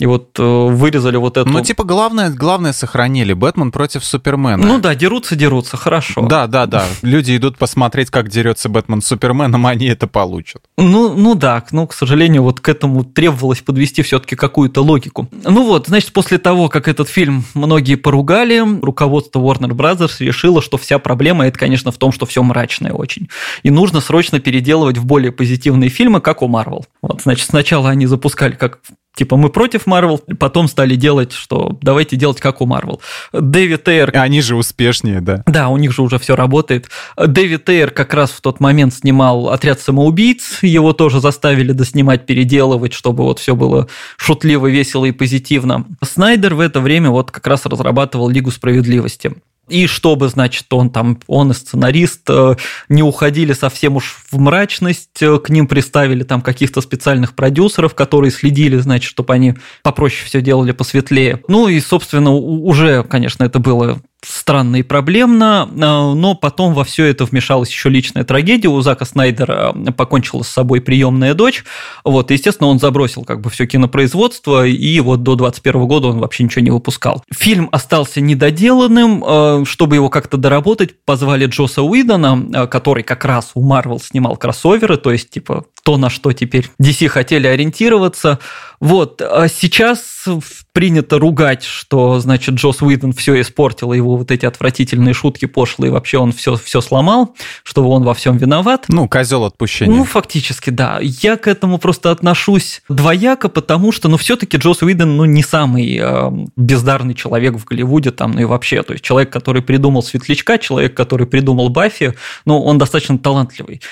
[0.00, 1.46] И вот э, вырезали вот эту...
[1.46, 3.34] Ну, типа, главное, главное сохранили.
[3.34, 4.56] Бэтмен против Супермена.
[4.56, 6.22] Ну да, дерутся, дерутся, хорошо.
[6.22, 6.86] Да, да, да.
[7.02, 10.62] Люди идут посмотреть, как дерется Бэтмен с Суперменом, они это получат.
[10.78, 15.28] Ну, ну да, ну, к сожалению, вот к этому требовалось подвести все-таки какую-то логику.
[15.44, 20.78] Ну вот, значит, после того, как этот фильм многие поругали, руководство Warner Brothers решило, что
[20.78, 23.28] вся проблема это, конечно, в том, что все мрачное очень.
[23.62, 26.84] И нужно срочно переделывать в более позитивные фильмы, как у Marvel.
[27.02, 28.78] Вот, значит, сначала они запускали как
[29.16, 33.00] Типа мы против Марвел, потом стали делать, что давайте делать как у Марвел.
[33.32, 34.10] Дэвид Эйр...
[34.14, 35.42] Они же успешнее, да.
[35.46, 36.88] Да, у них же уже все работает.
[37.16, 42.92] Дэвид Эйр как раз в тот момент снимал «Отряд самоубийц», его тоже заставили доснимать, переделывать,
[42.92, 45.86] чтобы вот все было шутливо, весело и позитивно.
[46.02, 49.34] Снайдер в это время вот как раз разрабатывал «Лигу справедливости».
[49.70, 52.56] И чтобы, значит, он там, он и сценарист э,
[52.88, 58.30] не уходили совсем уж в мрачность, э, к ним приставили там каких-то специальных продюсеров, которые
[58.30, 61.40] следили, значит, чтобы они попроще все делали, посветлее.
[61.48, 67.06] Ну и, собственно, уже, конечно, это было странно и проблемно, э, но потом во все
[67.06, 68.68] это вмешалась еще личная трагедия.
[68.68, 71.64] У Зака Снайдера э, покончила с собой приемная дочь.
[72.04, 76.44] Вот, естественно, он забросил как бы все кинопроизводство, и вот до 21 года он вообще
[76.44, 77.24] ничего не выпускал.
[77.32, 79.24] Фильм остался недоделанным.
[79.26, 84.96] Э, чтобы его как-то доработать, позвали Джоса Уидона, который как раз у Марвел снимал кроссоверы,
[84.96, 88.38] то есть, типа, то, на что теперь DC хотели ориентироваться.
[88.80, 90.24] Вот, а сейчас
[90.72, 96.18] принято ругать, что, значит, Джос Уидон все испортил, его вот эти отвратительные шутки пошлые, вообще
[96.18, 98.86] он все, все сломал, что он во всем виноват.
[98.88, 99.94] Ну, козел отпущения.
[99.94, 100.98] Ну, фактически, да.
[101.02, 105.98] Я к этому просто отношусь двояко, потому что, ну, все-таки Джос Уидон, ну, не самый
[106.00, 110.58] э, бездарный человек в Голливуде, там, ну и вообще, то есть человек, который придумал Светлячка,
[110.58, 112.14] человек, который придумал Баффи,
[112.44, 113.82] ну, он достаточно талантливый.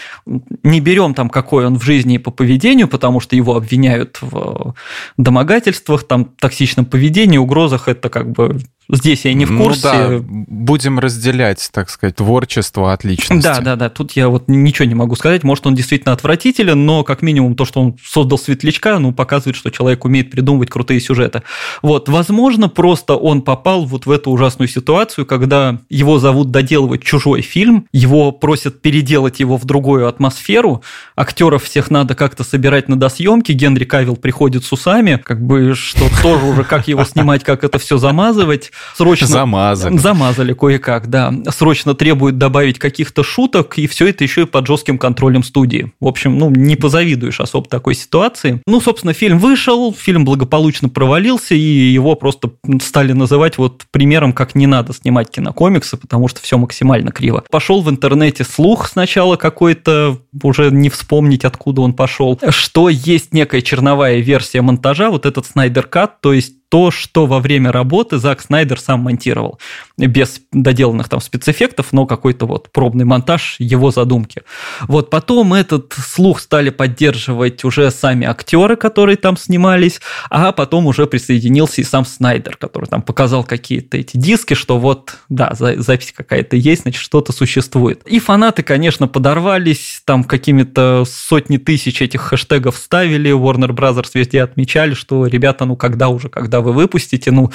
[0.63, 4.75] Не берем там, какой он в жизни и по поведению, потому что его обвиняют в
[5.17, 8.61] домогательствах, там, токсичном поведении, угрозах, это как бы
[8.91, 9.93] Здесь я не в курсе.
[9.93, 13.45] Ну да, будем разделять, так сказать, творчество от личности.
[13.45, 13.91] Да, да, да.
[13.91, 15.45] Тут я вот ничего не могу сказать.
[15.45, 19.69] Может, он действительно отвратителен, но как минимум то, что он создал светлячка, ну, показывает, что
[19.71, 21.43] человек умеет придумывать крутые сюжеты.
[21.83, 27.43] Вот, возможно, просто он попал вот в эту ужасную ситуацию, когда его зовут доделывать чужой
[27.43, 30.83] фильм, его просят переделать его в другую атмосферу,
[31.15, 36.09] актеров всех надо как-то собирать на досъемки, Генри Кавилл приходит с усами, как бы, что
[36.23, 39.27] тоже уже как его снимать, как это все замазывать срочно...
[39.27, 39.97] Замазали.
[39.97, 41.33] Замазали кое-как, да.
[41.51, 45.93] Срочно требует добавить каких-то шуток, и все это еще и под жестким контролем студии.
[46.01, 48.61] В общем, ну, не позавидуешь особо такой ситуации.
[48.67, 52.51] Ну, собственно, фильм вышел, фильм благополучно провалился, и его просто
[52.83, 57.45] стали называть вот примером, как не надо снимать кинокомиксы, потому что все максимально криво.
[57.51, 63.61] Пошел в интернете слух сначала какой-то, уже не вспомнить, откуда он пошел, что есть некая
[63.63, 68.43] черновая версия монтажа, вот этот Снайдер Кат, то есть то, что во время работы Зак
[68.43, 69.59] Снайдер сам монтировал.
[69.97, 74.43] Без доделанных там спецэффектов, но какой-то вот пробный монтаж его задумки.
[74.87, 80.01] Вот потом этот слух стали поддерживать уже сами актеры, которые там снимались,
[80.31, 85.19] а потом уже присоединился и сам Снайдер, который там показал какие-то эти диски, что вот,
[85.29, 88.03] да, запись какая-то есть, значит, что-то существует.
[88.07, 94.95] И фанаты, конечно, подорвались, там какими-то сотни тысяч этих хэштегов ставили, Warner Brothers везде отмечали,
[94.95, 97.51] что ребята, ну когда уже, когда когда вы выпустите, ну,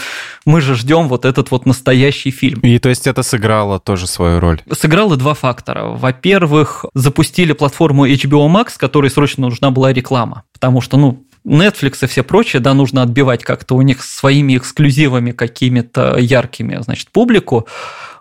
[0.45, 2.59] мы же ждем вот этот вот настоящий фильм.
[2.61, 4.61] И то есть это сыграло тоже свою роль?
[4.71, 5.85] Сыграло два фактора.
[5.85, 12.07] Во-первых, запустили платформу HBO Max, которой срочно нужна была реклама, потому что, ну, Netflix и
[12.07, 17.67] все прочее, да, нужно отбивать как-то у них своими эксклюзивами какими-то яркими, значит, публику.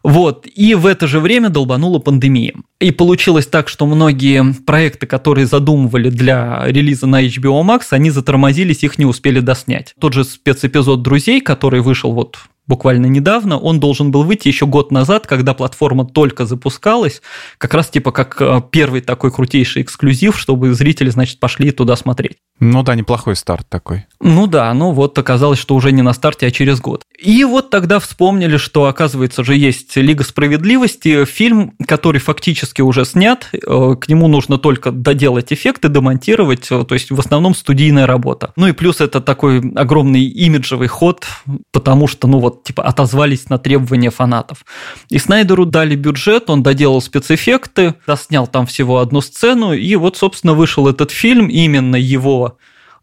[0.02, 0.46] Вот.
[0.52, 2.54] И в это же время долбанула пандемия.
[2.80, 8.82] И получилось так, что многие проекты, которые задумывали для релиза на HBO Max, они затормозились,
[8.82, 9.94] их не успели доснять.
[10.00, 14.92] Тот же спецэпизод «Друзей», который вышел вот буквально недавно, он должен был выйти еще год
[14.92, 17.20] назад, когда платформа только запускалась,
[17.58, 22.38] как раз типа как э, первый такой крутейший эксклюзив, чтобы зрители, значит, пошли туда смотреть.
[22.64, 24.06] Ну да, неплохой старт такой.
[24.20, 27.02] Ну да, ну вот оказалось, что уже не на старте, а через год.
[27.18, 33.48] И вот тогда вспомнили, что, оказывается, же есть «Лига справедливости», фильм, который фактически уже снят,
[33.52, 38.52] э, к нему нужно только доделать эффекты, демонтировать, э, то есть в основном студийная работа.
[38.54, 41.26] Ну и плюс это такой огромный имиджевый ход,
[41.72, 44.64] потому что, ну вот, типа, отозвались на требования фанатов.
[45.08, 50.54] И Снайдеру дали бюджет, он доделал спецэффекты, доснял там всего одну сцену, и вот, собственно,
[50.54, 52.51] вышел этот фильм, именно его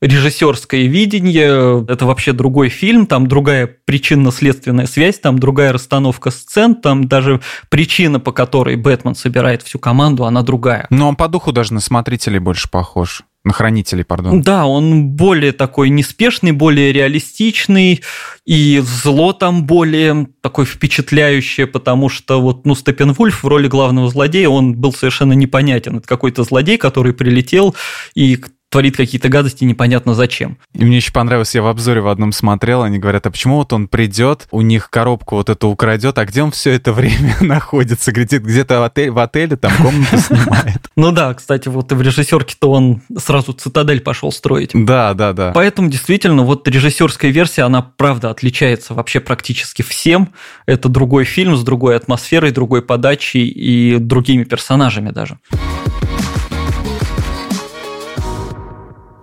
[0.01, 7.07] режиссерское видение, это вообще другой фильм, там другая причинно-следственная связь, там другая расстановка сцен, там
[7.07, 10.87] даже причина, по которой Бэтмен собирает всю команду, она другая.
[10.89, 13.23] Но он по духу даже на смотрителей больше похож.
[13.45, 14.41] На хранителей, пардон.
[14.41, 18.01] Да, он более такой неспешный, более реалистичный,
[18.45, 24.49] и зло там более такое впечатляющее, потому что вот, ну, Степенвульф в роли главного злодея,
[24.49, 25.97] он был совершенно непонятен.
[25.97, 27.75] Это какой-то злодей, который прилетел
[28.13, 30.57] и творит какие-то гадости непонятно зачем.
[30.73, 33.73] И мне еще понравилось, я в обзоре в одном смотрел, они говорят, а почему вот
[33.73, 38.11] он придет, у них коробку вот эту украдет, а где он все это время находится?
[38.11, 40.89] Где-то где в, отель, в отеле там комнату снимает.
[40.95, 44.71] Ну да, кстати, вот и в режиссерке-то он сразу цитадель пошел строить.
[44.73, 45.51] Да, да, да.
[45.53, 50.33] Поэтому действительно вот режиссерская версия, она правда отличается вообще практически всем.
[50.65, 55.39] Это другой фильм с другой атмосферой, другой подачей и другими персонажами даже.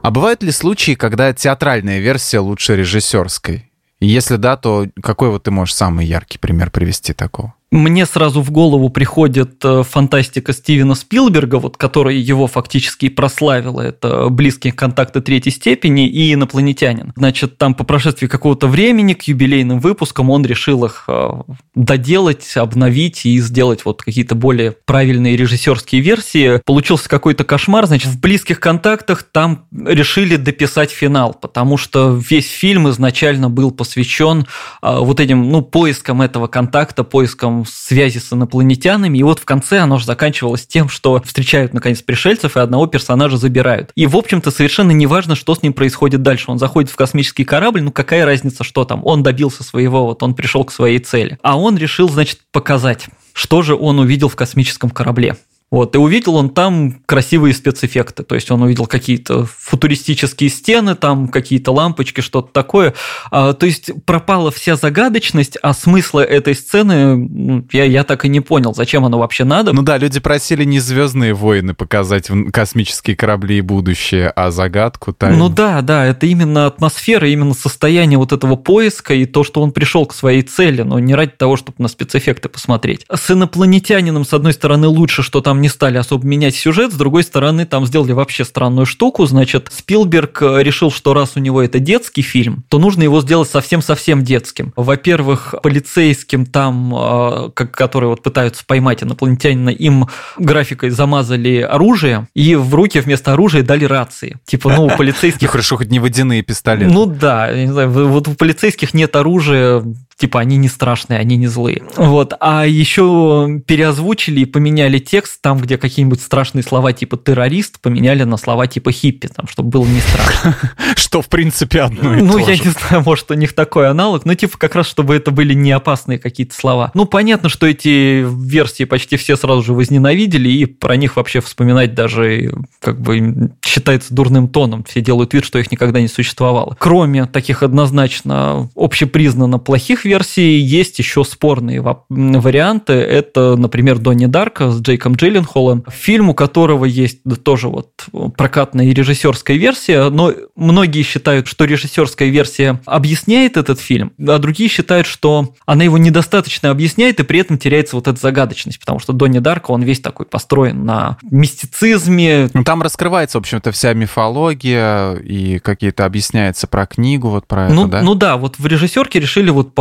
[0.07, 3.73] А бывают ли случаи, когда театральная версия лучше режиссерской?
[3.99, 7.56] Если да, то какой вот ты можешь самый яркий пример привести такого?
[7.73, 13.81] Мне сразу в голову приходит э, фантастика Стивена Спилберга, вот, которая его фактически прославила.
[13.81, 17.13] Это «Близкие контакты третьей степени» и «Инопланетянин».
[17.17, 21.29] Значит, там по прошествии какого-то времени к юбилейным выпускам он решил их э,
[21.75, 26.61] доделать, обновить и сделать вот какие-то более правильные режиссерские версии.
[26.65, 27.87] Получился какой-то кошмар.
[27.87, 34.47] Значит, в «Близких контактах» там решили дописать финал, потому что весь фильм изначально был посвящен
[34.83, 39.79] э, вот этим, ну, поискам этого контакта, поискам связи с инопланетянами, и вот в конце
[39.79, 43.91] оно же заканчивалось тем, что встречают наконец пришельцев и одного персонажа забирают.
[43.95, 46.51] И в общем-то совершенно не важно, что с ним происходит дальше.
[46.51, 49.01] Он заходит в космический корабль, ну какая разница, что там.
[49.05, 51.39] Он добился своего, вот он пришел к своей цели.
[51.43, 55.37] А он решил, значит, показать, что же он увидел в космическом корабле.
[55.69, 61.27] Вот, и увидел он там красивые спецэффекты, то есть он увидел какие-то футуристические стены, там
[61.27, 62.95] какие-то лампочки, что-то такое.
[63.33, 68.29] А, то есть пропала вся загадочность, а смысла этой сцены ну, я, я так и
[68.29, 69.73] не понял, зачем оно вообще надо.
[69.73, 75.13] Ну да, люди просили не звездные войны показать космические корабли и будущее, а загадку.
[75.13, 75.37] Тайну.
[75.37, 79.73] Ну да, да, это именно атмосфера, именно состояние вот этого поиска и то, что он
[79.73, 83.05] пришел к своей цели, но не ради того, чтобы на спецэффекты посмотреть.
[83.13, 86.97] С инопланетянином, с одной стороны, лучше, что там там не стали особо менять сюжет, с
[86.97, 91.63] другой стороны, там сделали вообще странную штуку, значит, Спилберг э, решил, что раз у него
[91.63, 94.75] это детский фильм, то нужно его сделать совсем-совсем детским.
[94.77, 102.75] Во-первых, полицейским там, э, которые вот пытаются поймать инопланетянина, им графикой замазали оружие, и в
[102.75, 104.37] руки вместо оружия дали рации.
[104.45, 105.49] Типа, ну, у полицейских...
[105.49, 106.93] Ну, хорошо, хоть не водяные пистолеты.
[106.93, 109.83] Ну да, не знаю, вот у полицейских нет оружия,
[110.19, 111.83] типа они не страшные, они не злые.
[111.97, 112.33] Вот.
[112.41, 118.39] А еще переозвучили и поменяли текст там, где какие-нибудь страшные слова типа террорист поменяли на
[118.39, 120.57] слова типа хиппи, там, чтобы было не страшно.
[120.97, 124.35] Что, в принципе, одно и Ну, я не знаю, может, у них такой аналог, но
[124.35, 126.91] типа как раз, чтобы это были не опасные какие-то слова.
[126.95, 131.95] Ну, понятно, что эти версии почти все сразу же возненавидели, и про них вообще вспоминать
[131.95, 134.85] даже как бы считается дурным тоном.
[134.85, 136.75] Все делают вид, что их никогда не существовало.
[136.79, 142.95] Кроме таких однозначно общепризнанно плохих версии есть еще спорные варианты.
[142.95, 147.91] Это, например, Донни Дарка с Джейком Джилленхолом, фильм, у которого есть тоже вот
[148.37, 154.69] прокатная и режиссерская версия, но многие считают, что режиссерская версия объясняет этот фильм, а другие
[154.69, 159.13] считают, что она его недостаточно объясняет и при этом теряется вот эта загадочность, потому что
[159.13, 162.49] Донни Дарка, он весь такой построен на мистицизме.
[162.53, 167.83] Ну, там раскрывается, в общем-то, вся мифология и какие-то объясняется про книгу, вот про ну,
[167.83, 168.03] это, да?
[168.03, 169.75] Ну да, вот в режиссерке решили вот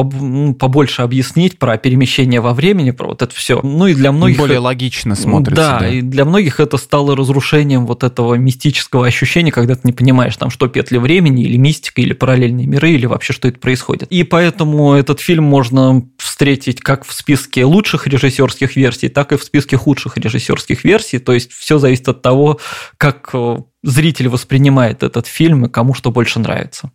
[0.60, 3.60] побольше объяснить про перемещение во времени, про вот это все.
[3.62, 4.38] Ну и для многих...
[4.38, 5.56] Более логично смотрится.
[5.56, 9.93] Да, да, и для многих это стало разрушением вот этого мистического ощущения, когда ты не
[9.93, 14.12] понимаешь, там, что петли времени, или мистика, или параллельные миры, или вообще что это происходит.
[14.12, 19.43] И поэтому этот фильм можно встретить как в списке лучших режиссерских версий, так и в
[19.43, 21.19] списке худших режиссерских версий.
[21.19, 22.60] То есть все зависит от того,
[22.97, 26.91] как э, зритель воспринимает этот фильм и кому что больше нравится.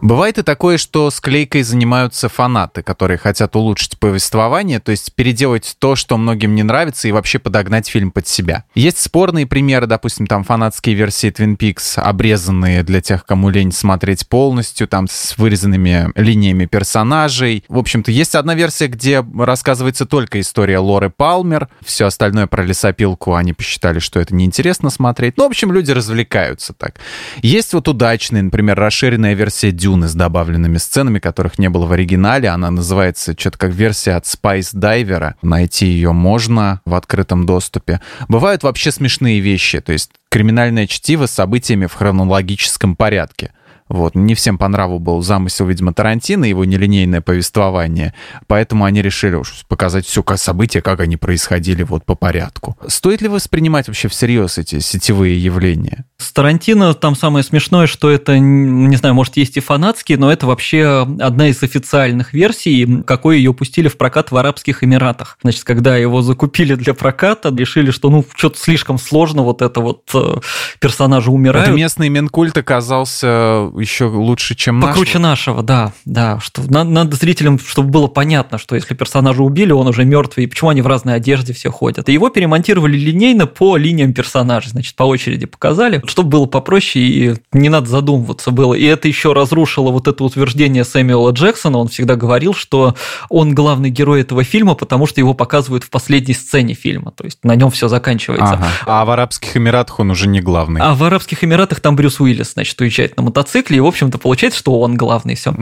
[0.00, 5.96] Бывает и такое, что склейкой занимаются фанаты, которые хотят улучшить повествование, то есть переделать то,
[5.96, 8.64] что многим не нравится, и вообще подогнать фильм под себя.
[8.76, 14.28] Есть спорные примеры, допустим, там фанатские версии Twin Peaks, обрезанные для тех, кому лень смотреть
[14.28, 17.64] полностью, там с вырезанными линиями персонажей.
[17.68, 23.34] В общем-то, есть одна версия, где рассказывается только история Лоры Палмер, все остальное про лесопилку
[23.34, 25.36] они посчитали, что это неинтересно смотреть.
[25.36, 26.94] Ну, в общем, люди развлекаются так.
[27.42, 31.92] Есть вот удачные, например, расширенная версия Дюна, Дюны с добавленными сценами, которых не было в
[31.92, 32.50] оригинале.
[32.50, 35.32] Она называется что-то как версия от Spice Diver.
[35.40, 38.02] Найти ее можно в открытом доступе.
[38.28, 43.52] Бывают вообще смешные вещи, то есть криминальное чтиво с событиями в хронологическом порядке.
[43.88, 44.14] Вот.
[44.14, 48.14] Не всем по нраву был замысел, видимо, Тарантино, его нелинейное повествование,
[48.46, 52.76] поэтому они решили уж показать все как события, как они происходили вот по порядку.
[52.86, 56.04] Стоит ли воспринимать вообще всерьез эти сетевые явления?
[56.18, 60.46] С Тарантино там самое смешное, что это, не знаю, может, есть и фанатские, но это
[60.46, 65.38] вообще одна из официальных версий, какой ее пустили в прокат в Арабских Эмиратах.
[65.42, 70.10] Значит, когда его закупили для проката, решили, что ну что-то слишком сложно вот это вот
[70.14, 70.40] э,
[70.80, 71.68] персонажи умирают.
[71.68, 76.40] Это местный Минкульт оказался еще лучше, чем Покруче нашего, да, да.
[76.40, 80.46] Что, надо, надо зрителям, чтобы было понятно, что если персонажа убили, он уже мертвый, и
[80.48, 82.08] почему они в разной одежде все ходят.
[82.08, 87.34] И его перемонтировали линейно по линиям персонажей, значит, по очереди показали, чтобы было попроще и
[87.52, 88.74] не надо задумываться было.
[88.74, 91.78] И это еще разрушило вот это утверждение Сэмюэла Джексона.
[91.78, 92.94] Он всегда говорил, что
[93.28, 97.12] он главный герой этого фильма, потому что его показывают в последней сцене фильма.
[97.12, 98.54] То есть на нем все заканчивается.
[98.54, 98.68] Ага.
[98.86, 100.80] А в Арабских Эмиратах он уже не главный.
[100.80, 104.58] А в Арабских Эмиратах там Брюс Уиллис, значит, уезжает на мотоцикле, и, в общем-то, получается,
[104.58, 105.54] что он главный, все.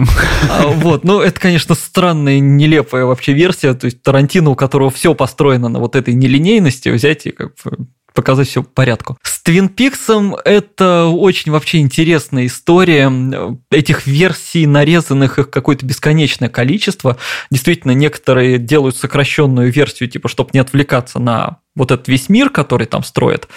[0.51, 5.15] А, вот, ну, это, конечно, странная, нелепая вообще версия, то есть Тарантино, у которого все
[5.15, 7.87] построено на вот этой нелинейности, взять и как бы
[8.17, 9.19] показать все по порядку.
[9.23, 13.13] С Твин Пиксом это очень вообще интересная история.
[13.71, 17.19] Этих версий, нарезанных их какое-то бесконечное количество.
[17.51, 22.87] Действительно, некоторые делают сокращенную версию, типа, чтобы не отвлекаться на вот этот весь мир, который
[22.87, 23.49] там строят,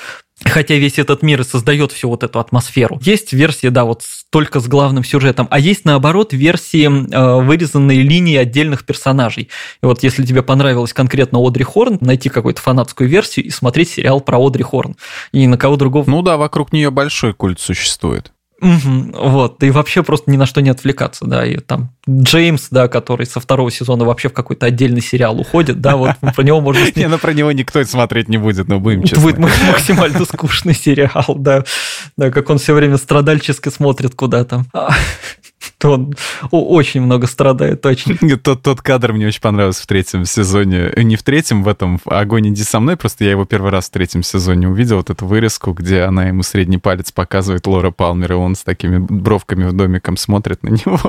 [0.45, 2.97] Хотя весь этот мир и создает всю вот эту атмосферу.
[3.01, 8.37] Есть версии, да, вот только с главным сюжетом, а есть наоборот версии, э, вырезанные линии
[8.37, 9.49] отдельных персонажей.
[9.83, 14.21] И вот если тебе понравилась конкретно Одри Хорн, найти какую-то фанатскую версию и смотреть сериал
[14.21, 14.95] про Одри Хорн.
[15.33, 16.09] И на кого другого.
[16.09, 18.31] Ну да, вокруг нее большой культ существует.
[18.61, 22.87] Угу, вот, и вообще просто ни на что не отвлекаться, да, и там Джеймс, да,
[22.89, 26.83] который со второго сезона вообще в какой-то отдельный сериал уходит, да, вот про него можно...
[26.95, 29.23] Не, ну про него никто смотреть не будет, но будем честны.
[29.23, 31.63] Будет максимально скучный сериал, да,
[32.17, 34.65] да, как он все время страдальчески смотрит куда-то.
[35.83, 36.13] А, он
[36.51, 38.15] очень много страдает, точно.
[38.43, 40.91] Тот, тот кадр мне очень понравился в третьем сезоне.
[40.95, 43.71] Э, не в третьем, в этом в «Огонь иди со мной», просто я его первый
[43.71, 47.91] раз в третьем сезоне увидел, вот эту вырезку, где она ему средний палец показывает, Лора
[47.91, 50.99] Палмер, и он с такими бровками в домиком смотрит на него.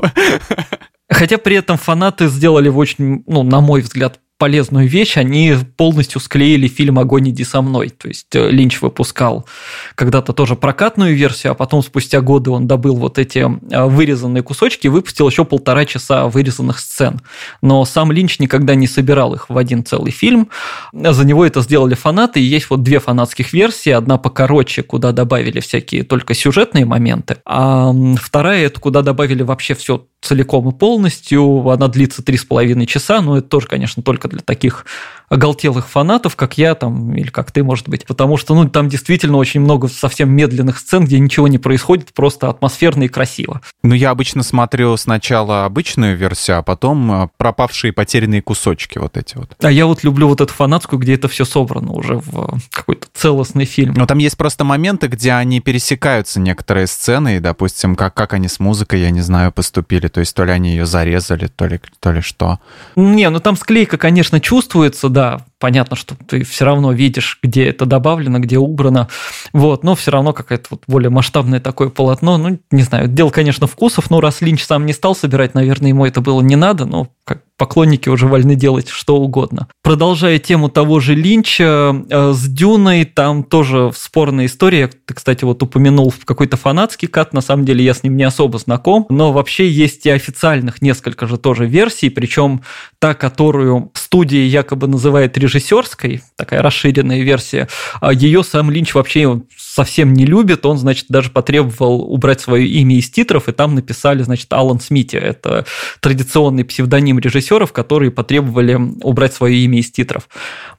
[1.09, 6.19] Хотя при этом фанаты сделали в очень, ну, на мой взгляд, полезную вещь, они полностью
[6.19, 7.89] склеили фильм «Огонь, иди со мной».
[7.89, 9.45] То есть э, Линч выпускал
[9.93, 14.87] когда-то тоже прокатную версию, а потом спустя годы он добыл вот эти э, вырезанные кусочки
[14.87, 17.21] и выпустил еще полтора часа вырезанных сцен.
[17.61, 20.49] Но сам Линч никогда не собирал их в один целый фильм.
[20.91, 23.91] За него это сделали фанаты, и есть вот две фанатских версии.
[23.91, 30.07] Одна покороче, куда добавили всякие только сюжетные моменты, а вторая– это куда добавили вообще все
[30.21, 31.69] целиком и полностью.
[31.69, 34.85] Она длится три с половиной часа, но это тоже, конечно, только для таких
[35.31, 38.05] оголтелых фанатов, как я там, или как ты, может быть.
[38.05, 42.49] Потому что, ну, там действительно очень много совсем медленных сцен, где ничего не происходит, просто
[42.49, 43.61] атмосферно и красиво.
[43.81, 49.37] Ну, я обычно смотрю сначала обычную версию, а потом э, пропавшие потерянные кусочки вот эти
[49.37, 49.55] вот.
[49.61, 53.63] А я вот люблю вот эту фанатскую, где это все собрано уже в какой-то целостный
[53.63, 53.93] фильм.
[53.93, 58.49] Но там есть просто моменты, где они пересекаются, некоторые сцены, и, допустим, как, как они
[58.49, 60.09] с музыкой, я не знаю, поступили.
[60.09, 62.59] То есть то ли они ее зарезали, то ли, то ли что.
[62.97, 67.65] Не, ну там склейка, конечно, чувствуется, да, да, понятно, что ты все равно видишь, где
[67.65, 69.07] это добавлено, где убрано,
[69.53, 73.67] вот, но все равно какое-то вот более масштабное такое полотно, ну, не знаю, дело, конечно,
[73.67, 77.09] вкусов, но раз Линч сам не стал собирать, наверное, ему это было не надо, но
[77.23, 79.67] как поклонники уже вольны делать что угодно.
[79.83, 84.87] Продолжая тему того же Линча, э, с Дюной там тоже спорная история.
[84.87, 88.57] Ты, кстати, вот упомянул какой-то фанатский кат, на самом деле я с ним не особо
[88.57, 92.63] знаком, но вообще есть и официальных несколько же тоже версий, причем
[92.97, 97.67] та, которую студия якобы называет режиссерской, такая расширенная версия,
[97.99, 102.97] а ее сам Линч вообще совсем не любит, он, значит, даже потребовал убрать свое имя
[102.97, 105.65] из титров, и там написали, значит, Алан Смити, это
[105.99, 110.27] традиционный псевдоним режиссеров, которые потребовали убрать свое имя из титров.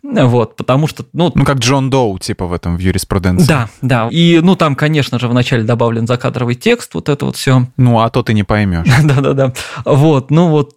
[0.02, 1.32] Вот, потому что, ну...
[1.34, 3.46] Ну, как Джон Доу, типа, в этом, в юриспруденции.
[3.46, 4.08] Да, да.
[4.10, 7.66] И, ну, там, конечно же, вначале добавлен закадровый текст, вот это вот все.
[7.76, 8.86] Ну, а то ты не поймешь.
[9.04, 9.52] Да-да-да.
[9.84, 10.74] Вот, ну вот,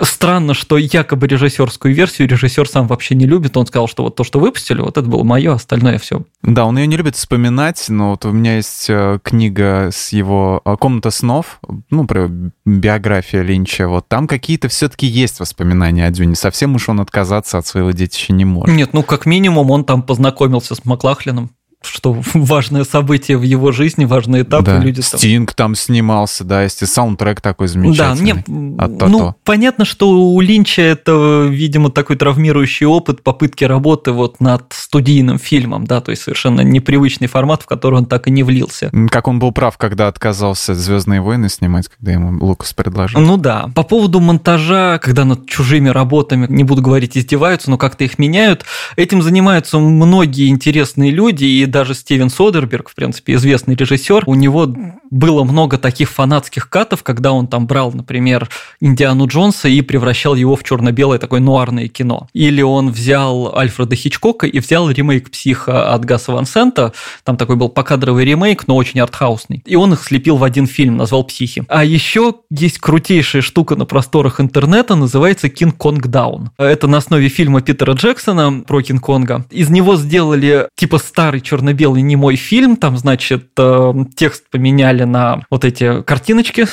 [0.00, 3.56] странно, что якобы режиссерскую версию режиссер сам вообще не любит.
[3.56, 6.22] Он сказал, что вот то, что выпустили, вот это было мое, остальное все.
[6.42, 10.60] Да, он ее не любит вспоминать, но вот у меня есть э, книга с его
[10.64, 11.60] э, «Комната снов»,
[11.90, 12.30] ну, про
[12.64, 13.88] биографию Линча.
[13.88, 16.34] Вот там какие-то все-таки есть воспоминания о Дюне.
[16.34, 18.74] Совсем уж он отказаться от своего детища не может.
[18.74, 21.50] Нет, ну, как минимум, он там познакомился с Маклахлином.
[21.86, 24.78] Что важное событие в его жизни, важный этап, да.
[24.78, 25.18] и люди там...
[25.18, 28.32] Стинг там снимался, да, если саундтрек такой замечательный.
[28.32, 34.12] Да, мне, от ну, понятно, что у Линча это, видимо, такой травмирующий опыт попытки работы
[34.12, 38.30] вот над студийным фильмом, да, то есть совершенно непривычный формат, в который он так и
[38.30, 38.90] не влился.
[39.10, 43.20] Как он был прав, когда отказался «Звездные войны» снимать, когда ему Лукас предложил.
[43.20, 43.70] Ну да.
[43.74, 48.64] По поводу монтажа, когда над чужими работами, не буду говорить, издеваются, но как-то их меняют,
[48.96, 54.72] этим занимаются многие интересные люди, и даже Стивен Содерберг, в принципе, известный режиссер, у него
[55.10, 58.48] было много таких фанатских катов, когда он там брал, например,
[58.80, 62.28] Индиану Джонса и превращал его в черно-белое такое нуарное кино.
[62.32, 66.92] Или он взял Альфреда Хичкока и взял ремейк «Психа» от Гаса Ван Сента,
[67.24, 70.96] там такой был покадровый ремейк, но очень артхаусный, и он их слепил в один фильм,
[70.96, 71.64] назвал «Психи».
[71.68, 76.50] А еще есть крутейшая штука на просторах интернета, называется «Кинг-Конг Даун».
[76.58, 79.46] Это на основе фильма Питера Джексона про Кинг-Конга.
[79.50, 85.64] Из него сделали типа старый черно-белый немой фильм, там, значит, э, текст поменяли на вот
[85.64, 86.66] эти картиночки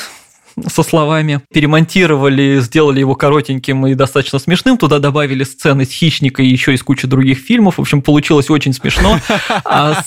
[0.67, 6.47] со словами, перемонтировали, сделали его коротеньким и достаточно смешным, туда добавили сцены с хищника и
[6.47, 9.19] еще из кучи других фильмов, в общем, получилось очень смешно.
[9.65, 10.03] А,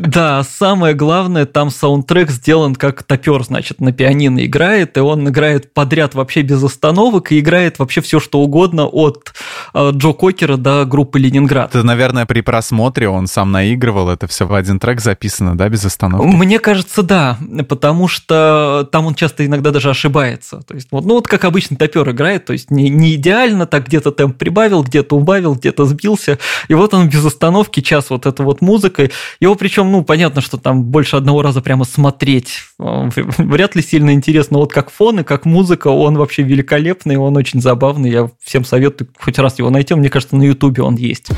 [0.00, 5.72] да, самое главное, там саундтрек сделан как топер, значит, на пианино играет, и он играет
[5.72, 9.34] подряд вообще без остановок и играет вообще все, что угодно от
[9.72, 11.74] э, Джо Кокера до группы Ленинград.
[11.74, 15.84] Это, наверное, при просмотре он сам наигрывал, это все в один трек записано, да, без
[15.84, 16.26] остановки?
[16.26, 17.38] Мне кажется, да,
[17.68, 20.60] потому что там он часто иногда даже ошибается.
[20.66, 23.86] То есть, вот, ну вот как обычно топер играет, то есть не, не идеально, так
[23.86, 26.38] где-то темп прибавил, где-то убавил, где-то сбился.
[26.68, 29.10] И вот он без остановки, час вот эта вот музыка.
[29.40, 34.12] Его причем, ну, понятно, что там больше одного раза прямо смотреть э, вряд ли сильно
[34.12, 34.58] интересно.
[34.58, 38.10] Вот как фон и как музыка, он вообще великолепный, он очень забавный.
[38.10, 39.94] Я всем советую хоть раз его найти.
[39.94, 41.30] Мне кажется, на Ютубе он есть.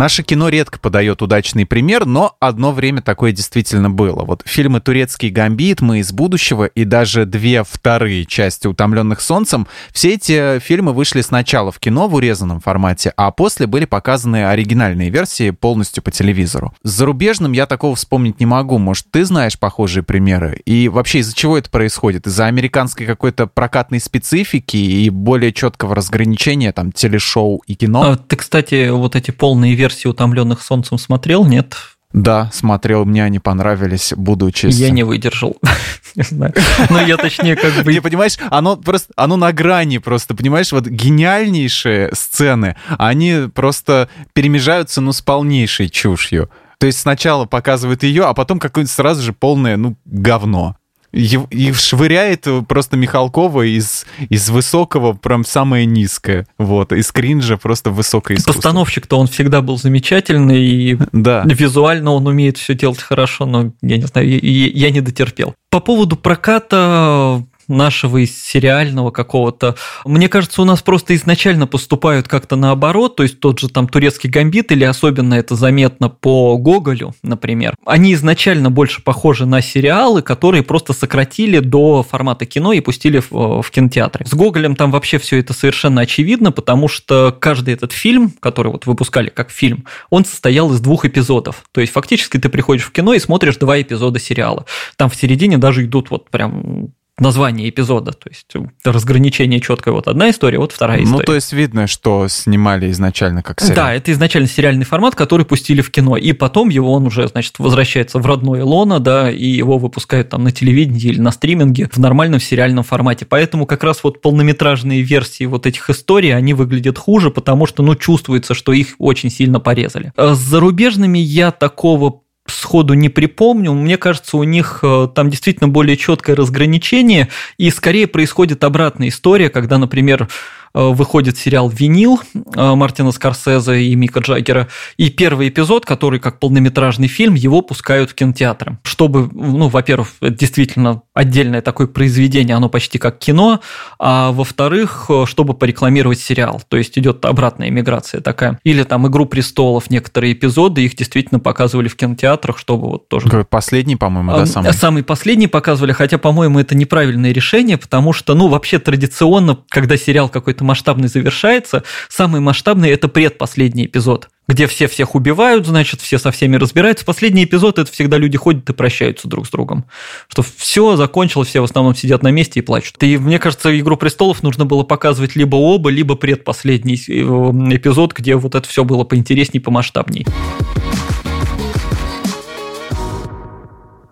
[0.00, 4.24] Наше кино редко подает удачный пример, но одно время такое действительно было.
[4.24, 10.14] Вот фильмы «Турецкий гамбит», «Мы из будущего» и даже две вторые части «Утомленных солнцем», все
[10.14, 15.50] эти фильмы вышли сначала в кино в урезанном формате, а после были показаны оригинальные версии
[15.50, 16.72] полностью по телевизору.
[16.82, 18.78] С зарубежным я такого вспомнить не могу.
[18.78, 20.62] Может, ты знаешь похожие примеры?
[20.64, 22.26] И вообще, из-за чего это происходит?
[22.26, 28.12] Из-за американской какой-то прокатной специфики и более четкого разграничения там телешоу и кино?
[28.12, 31.74] А, ты, кстати, вот эти полные версии «Утомленных солнцем» смотрел, нет?
[32.12, 34.80] Да, смотрел, мне они понравились, буду честен.
[34.84, 35.56] Я не выдержал.
[36.16, 36.52] Не знаю.
[36.88, 37.92] Ну, я точнее как бы...
[37.92, 45.00] Не понимаешь, оно просто, оно на грани просто, понимаешь, вот гениальнейшие сцены, они просто перемежаются,
[45.00, 46.50] ну, с полнейшей чушью.
[46.78, 50.76] То есть сначала показывают ее, а потом какое-нибудь сразу же полное, ну, говно
[51.12, 56.46] и швыряет просто Михалкова из, из высокого прям самое низкое.
[56.58, 58.60] Вот, из кринжа просто высокое искусство.
[58.60, 61.44] Постановщик-то он всегда был замечательный, и да.
[61.46, 65.54] визуально он умеет все делать хорошо, но я не знаю, я, я не дотерпел.
[65.70, 69.76] По поводу проката нашего из сериального какого-то.
[70.04, 74.28] Мне кажется, у нас просто изначально поступают как-то наоборот, то есть тот же там турецкий
[74.28, 77.74] гамбит, или особенно это заметно по Гоголю, например.
[77.86, 83.62] Они изначально больше похожи на сериалы, которые просто сократили до формата кино и пустили в,
[83.62, 84.26] в кинотеатры.
[84.26, 88.86] С Гоголем там вообще все это совершенно очевидно, потому что каждый этот фильм, который вот
[88.86, 91.64] выпускали как фильм, он состоял из двух эпизодов.
[91.72, 94.66] То есть фактически ты приходишь в кино и смотришь два эпизода сериала.
[94.96, 98.12] Там в середине даже идут вот прям название эпизода.
[98.12, 98.52] То есть
[98.84, 99.94] разграничение четкое.
[99.94, 101.20] Вот одна история, вот вторая ну, история.
[101.20, 103.76] Ну, то есть видно, что снимали изначально как сериал.
[103.76, 106.16] Да, это изначально сериальный формат, который пустили в кино.
[106.16, 110.44] И потом его он уже, значит, возвращается в родное лоно, да, и его выпускают там
[110.44, 113.26] на телевидении или на стриминге в нормальном сериальном формате.
[113.28, 117.94] Поэтому как раз вот полнометражные версии вот этих историй, они выглядят хуже, потому что, ну,
[117.94, 120.12] чувствуется, что их очень сильно порезали.
[120.16, 122.22] А с зарубежными я такого
[122.54, 123.72] сходу не припомню.
[123.72, 127.28] Мне кажется, у них э, там действительно более четкое разграничение,
[127.58, 130.28] и скорее происходит обратная история, когда, например,
[130.72, 134.68] выходит сериал «Винил» э, Мартина Скорсезе и Мика Джаггера.
[134.96, 138.78] И первый эпизод, который как полнометражный фильм, его пускают в кинотеатры.
[138.84, 143.60] Чтобы, ну, во-первых, это действительно отдельное такое произведение, оно почти как кино,
[143.98, 146.62] а во-вторых, э, чтобы порекламировать сериал.
[146.68, 148.58] То есть идет обратная миграция такая.
[148.64, 153.28] Или там «Игру престолов» некоторые эпизоды, их действительно показывали в кинотеатрах, чтобы вот тоже...
[153.50, 154.72] Последний, по-моему, да, самый?
[154.72, 160.28] Самый последний показывали, хотя, по-моему, это неправильное решение, потому что, ну, вообще традиционно, когда сериал
[160.28, 166.32] какой-то масштабный завершается, самый масштабный– это предпоследний эпизод где все всех убивают, значит, все со
[166.32, 167.04] всеми разбираются.
[167.04, 169.84] Последний эпизод– это всегда люди ходят и прощаются друг с другом.
[170.26, 173.00] Что все закончилось, все в основном сидят на месте и плачут.
[173.04, 178.34] И мне кажется, «Игру престолов» нужно было показывать либо оба, либо предпоследний э, эпизод, где
[178.34, 180.26] вот это все было поинтереснее, помасштабней.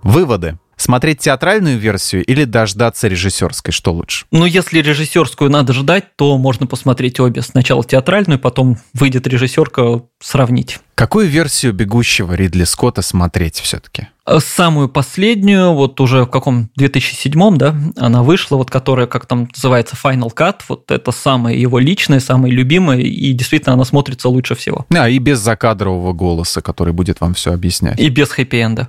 [0.04, 0.56] Выводы.
[0.78, 4.26] Смотреть театральную версию или дождаться режиссерской, что лучше?
[4.30, 7.42] Ну, если режиссерскую надо ждать, то можно посмотреть обе.
[7.42, 10.78] Сначала театральную, потом выйдет режиссерка, сравнить.
[10.94, 14.08] Какую версию «Бегущего» Ридли Скотта смотреть все-таки?
[14.26, 19.48] Э, самую последнюю, вот уже в каком 2007 да, она вышла, вот которая, как там
[19.54, 24.54] называется, Final Cut, вот это самая его личная, самая любимая, и действительно она смотрится лучше
[24.54, 24.86] всего.
[24.94, 27.98] А, и без закадрового голоса, который будет вам все объяснять.
[27.98, 28.88] И без хэппи-энда.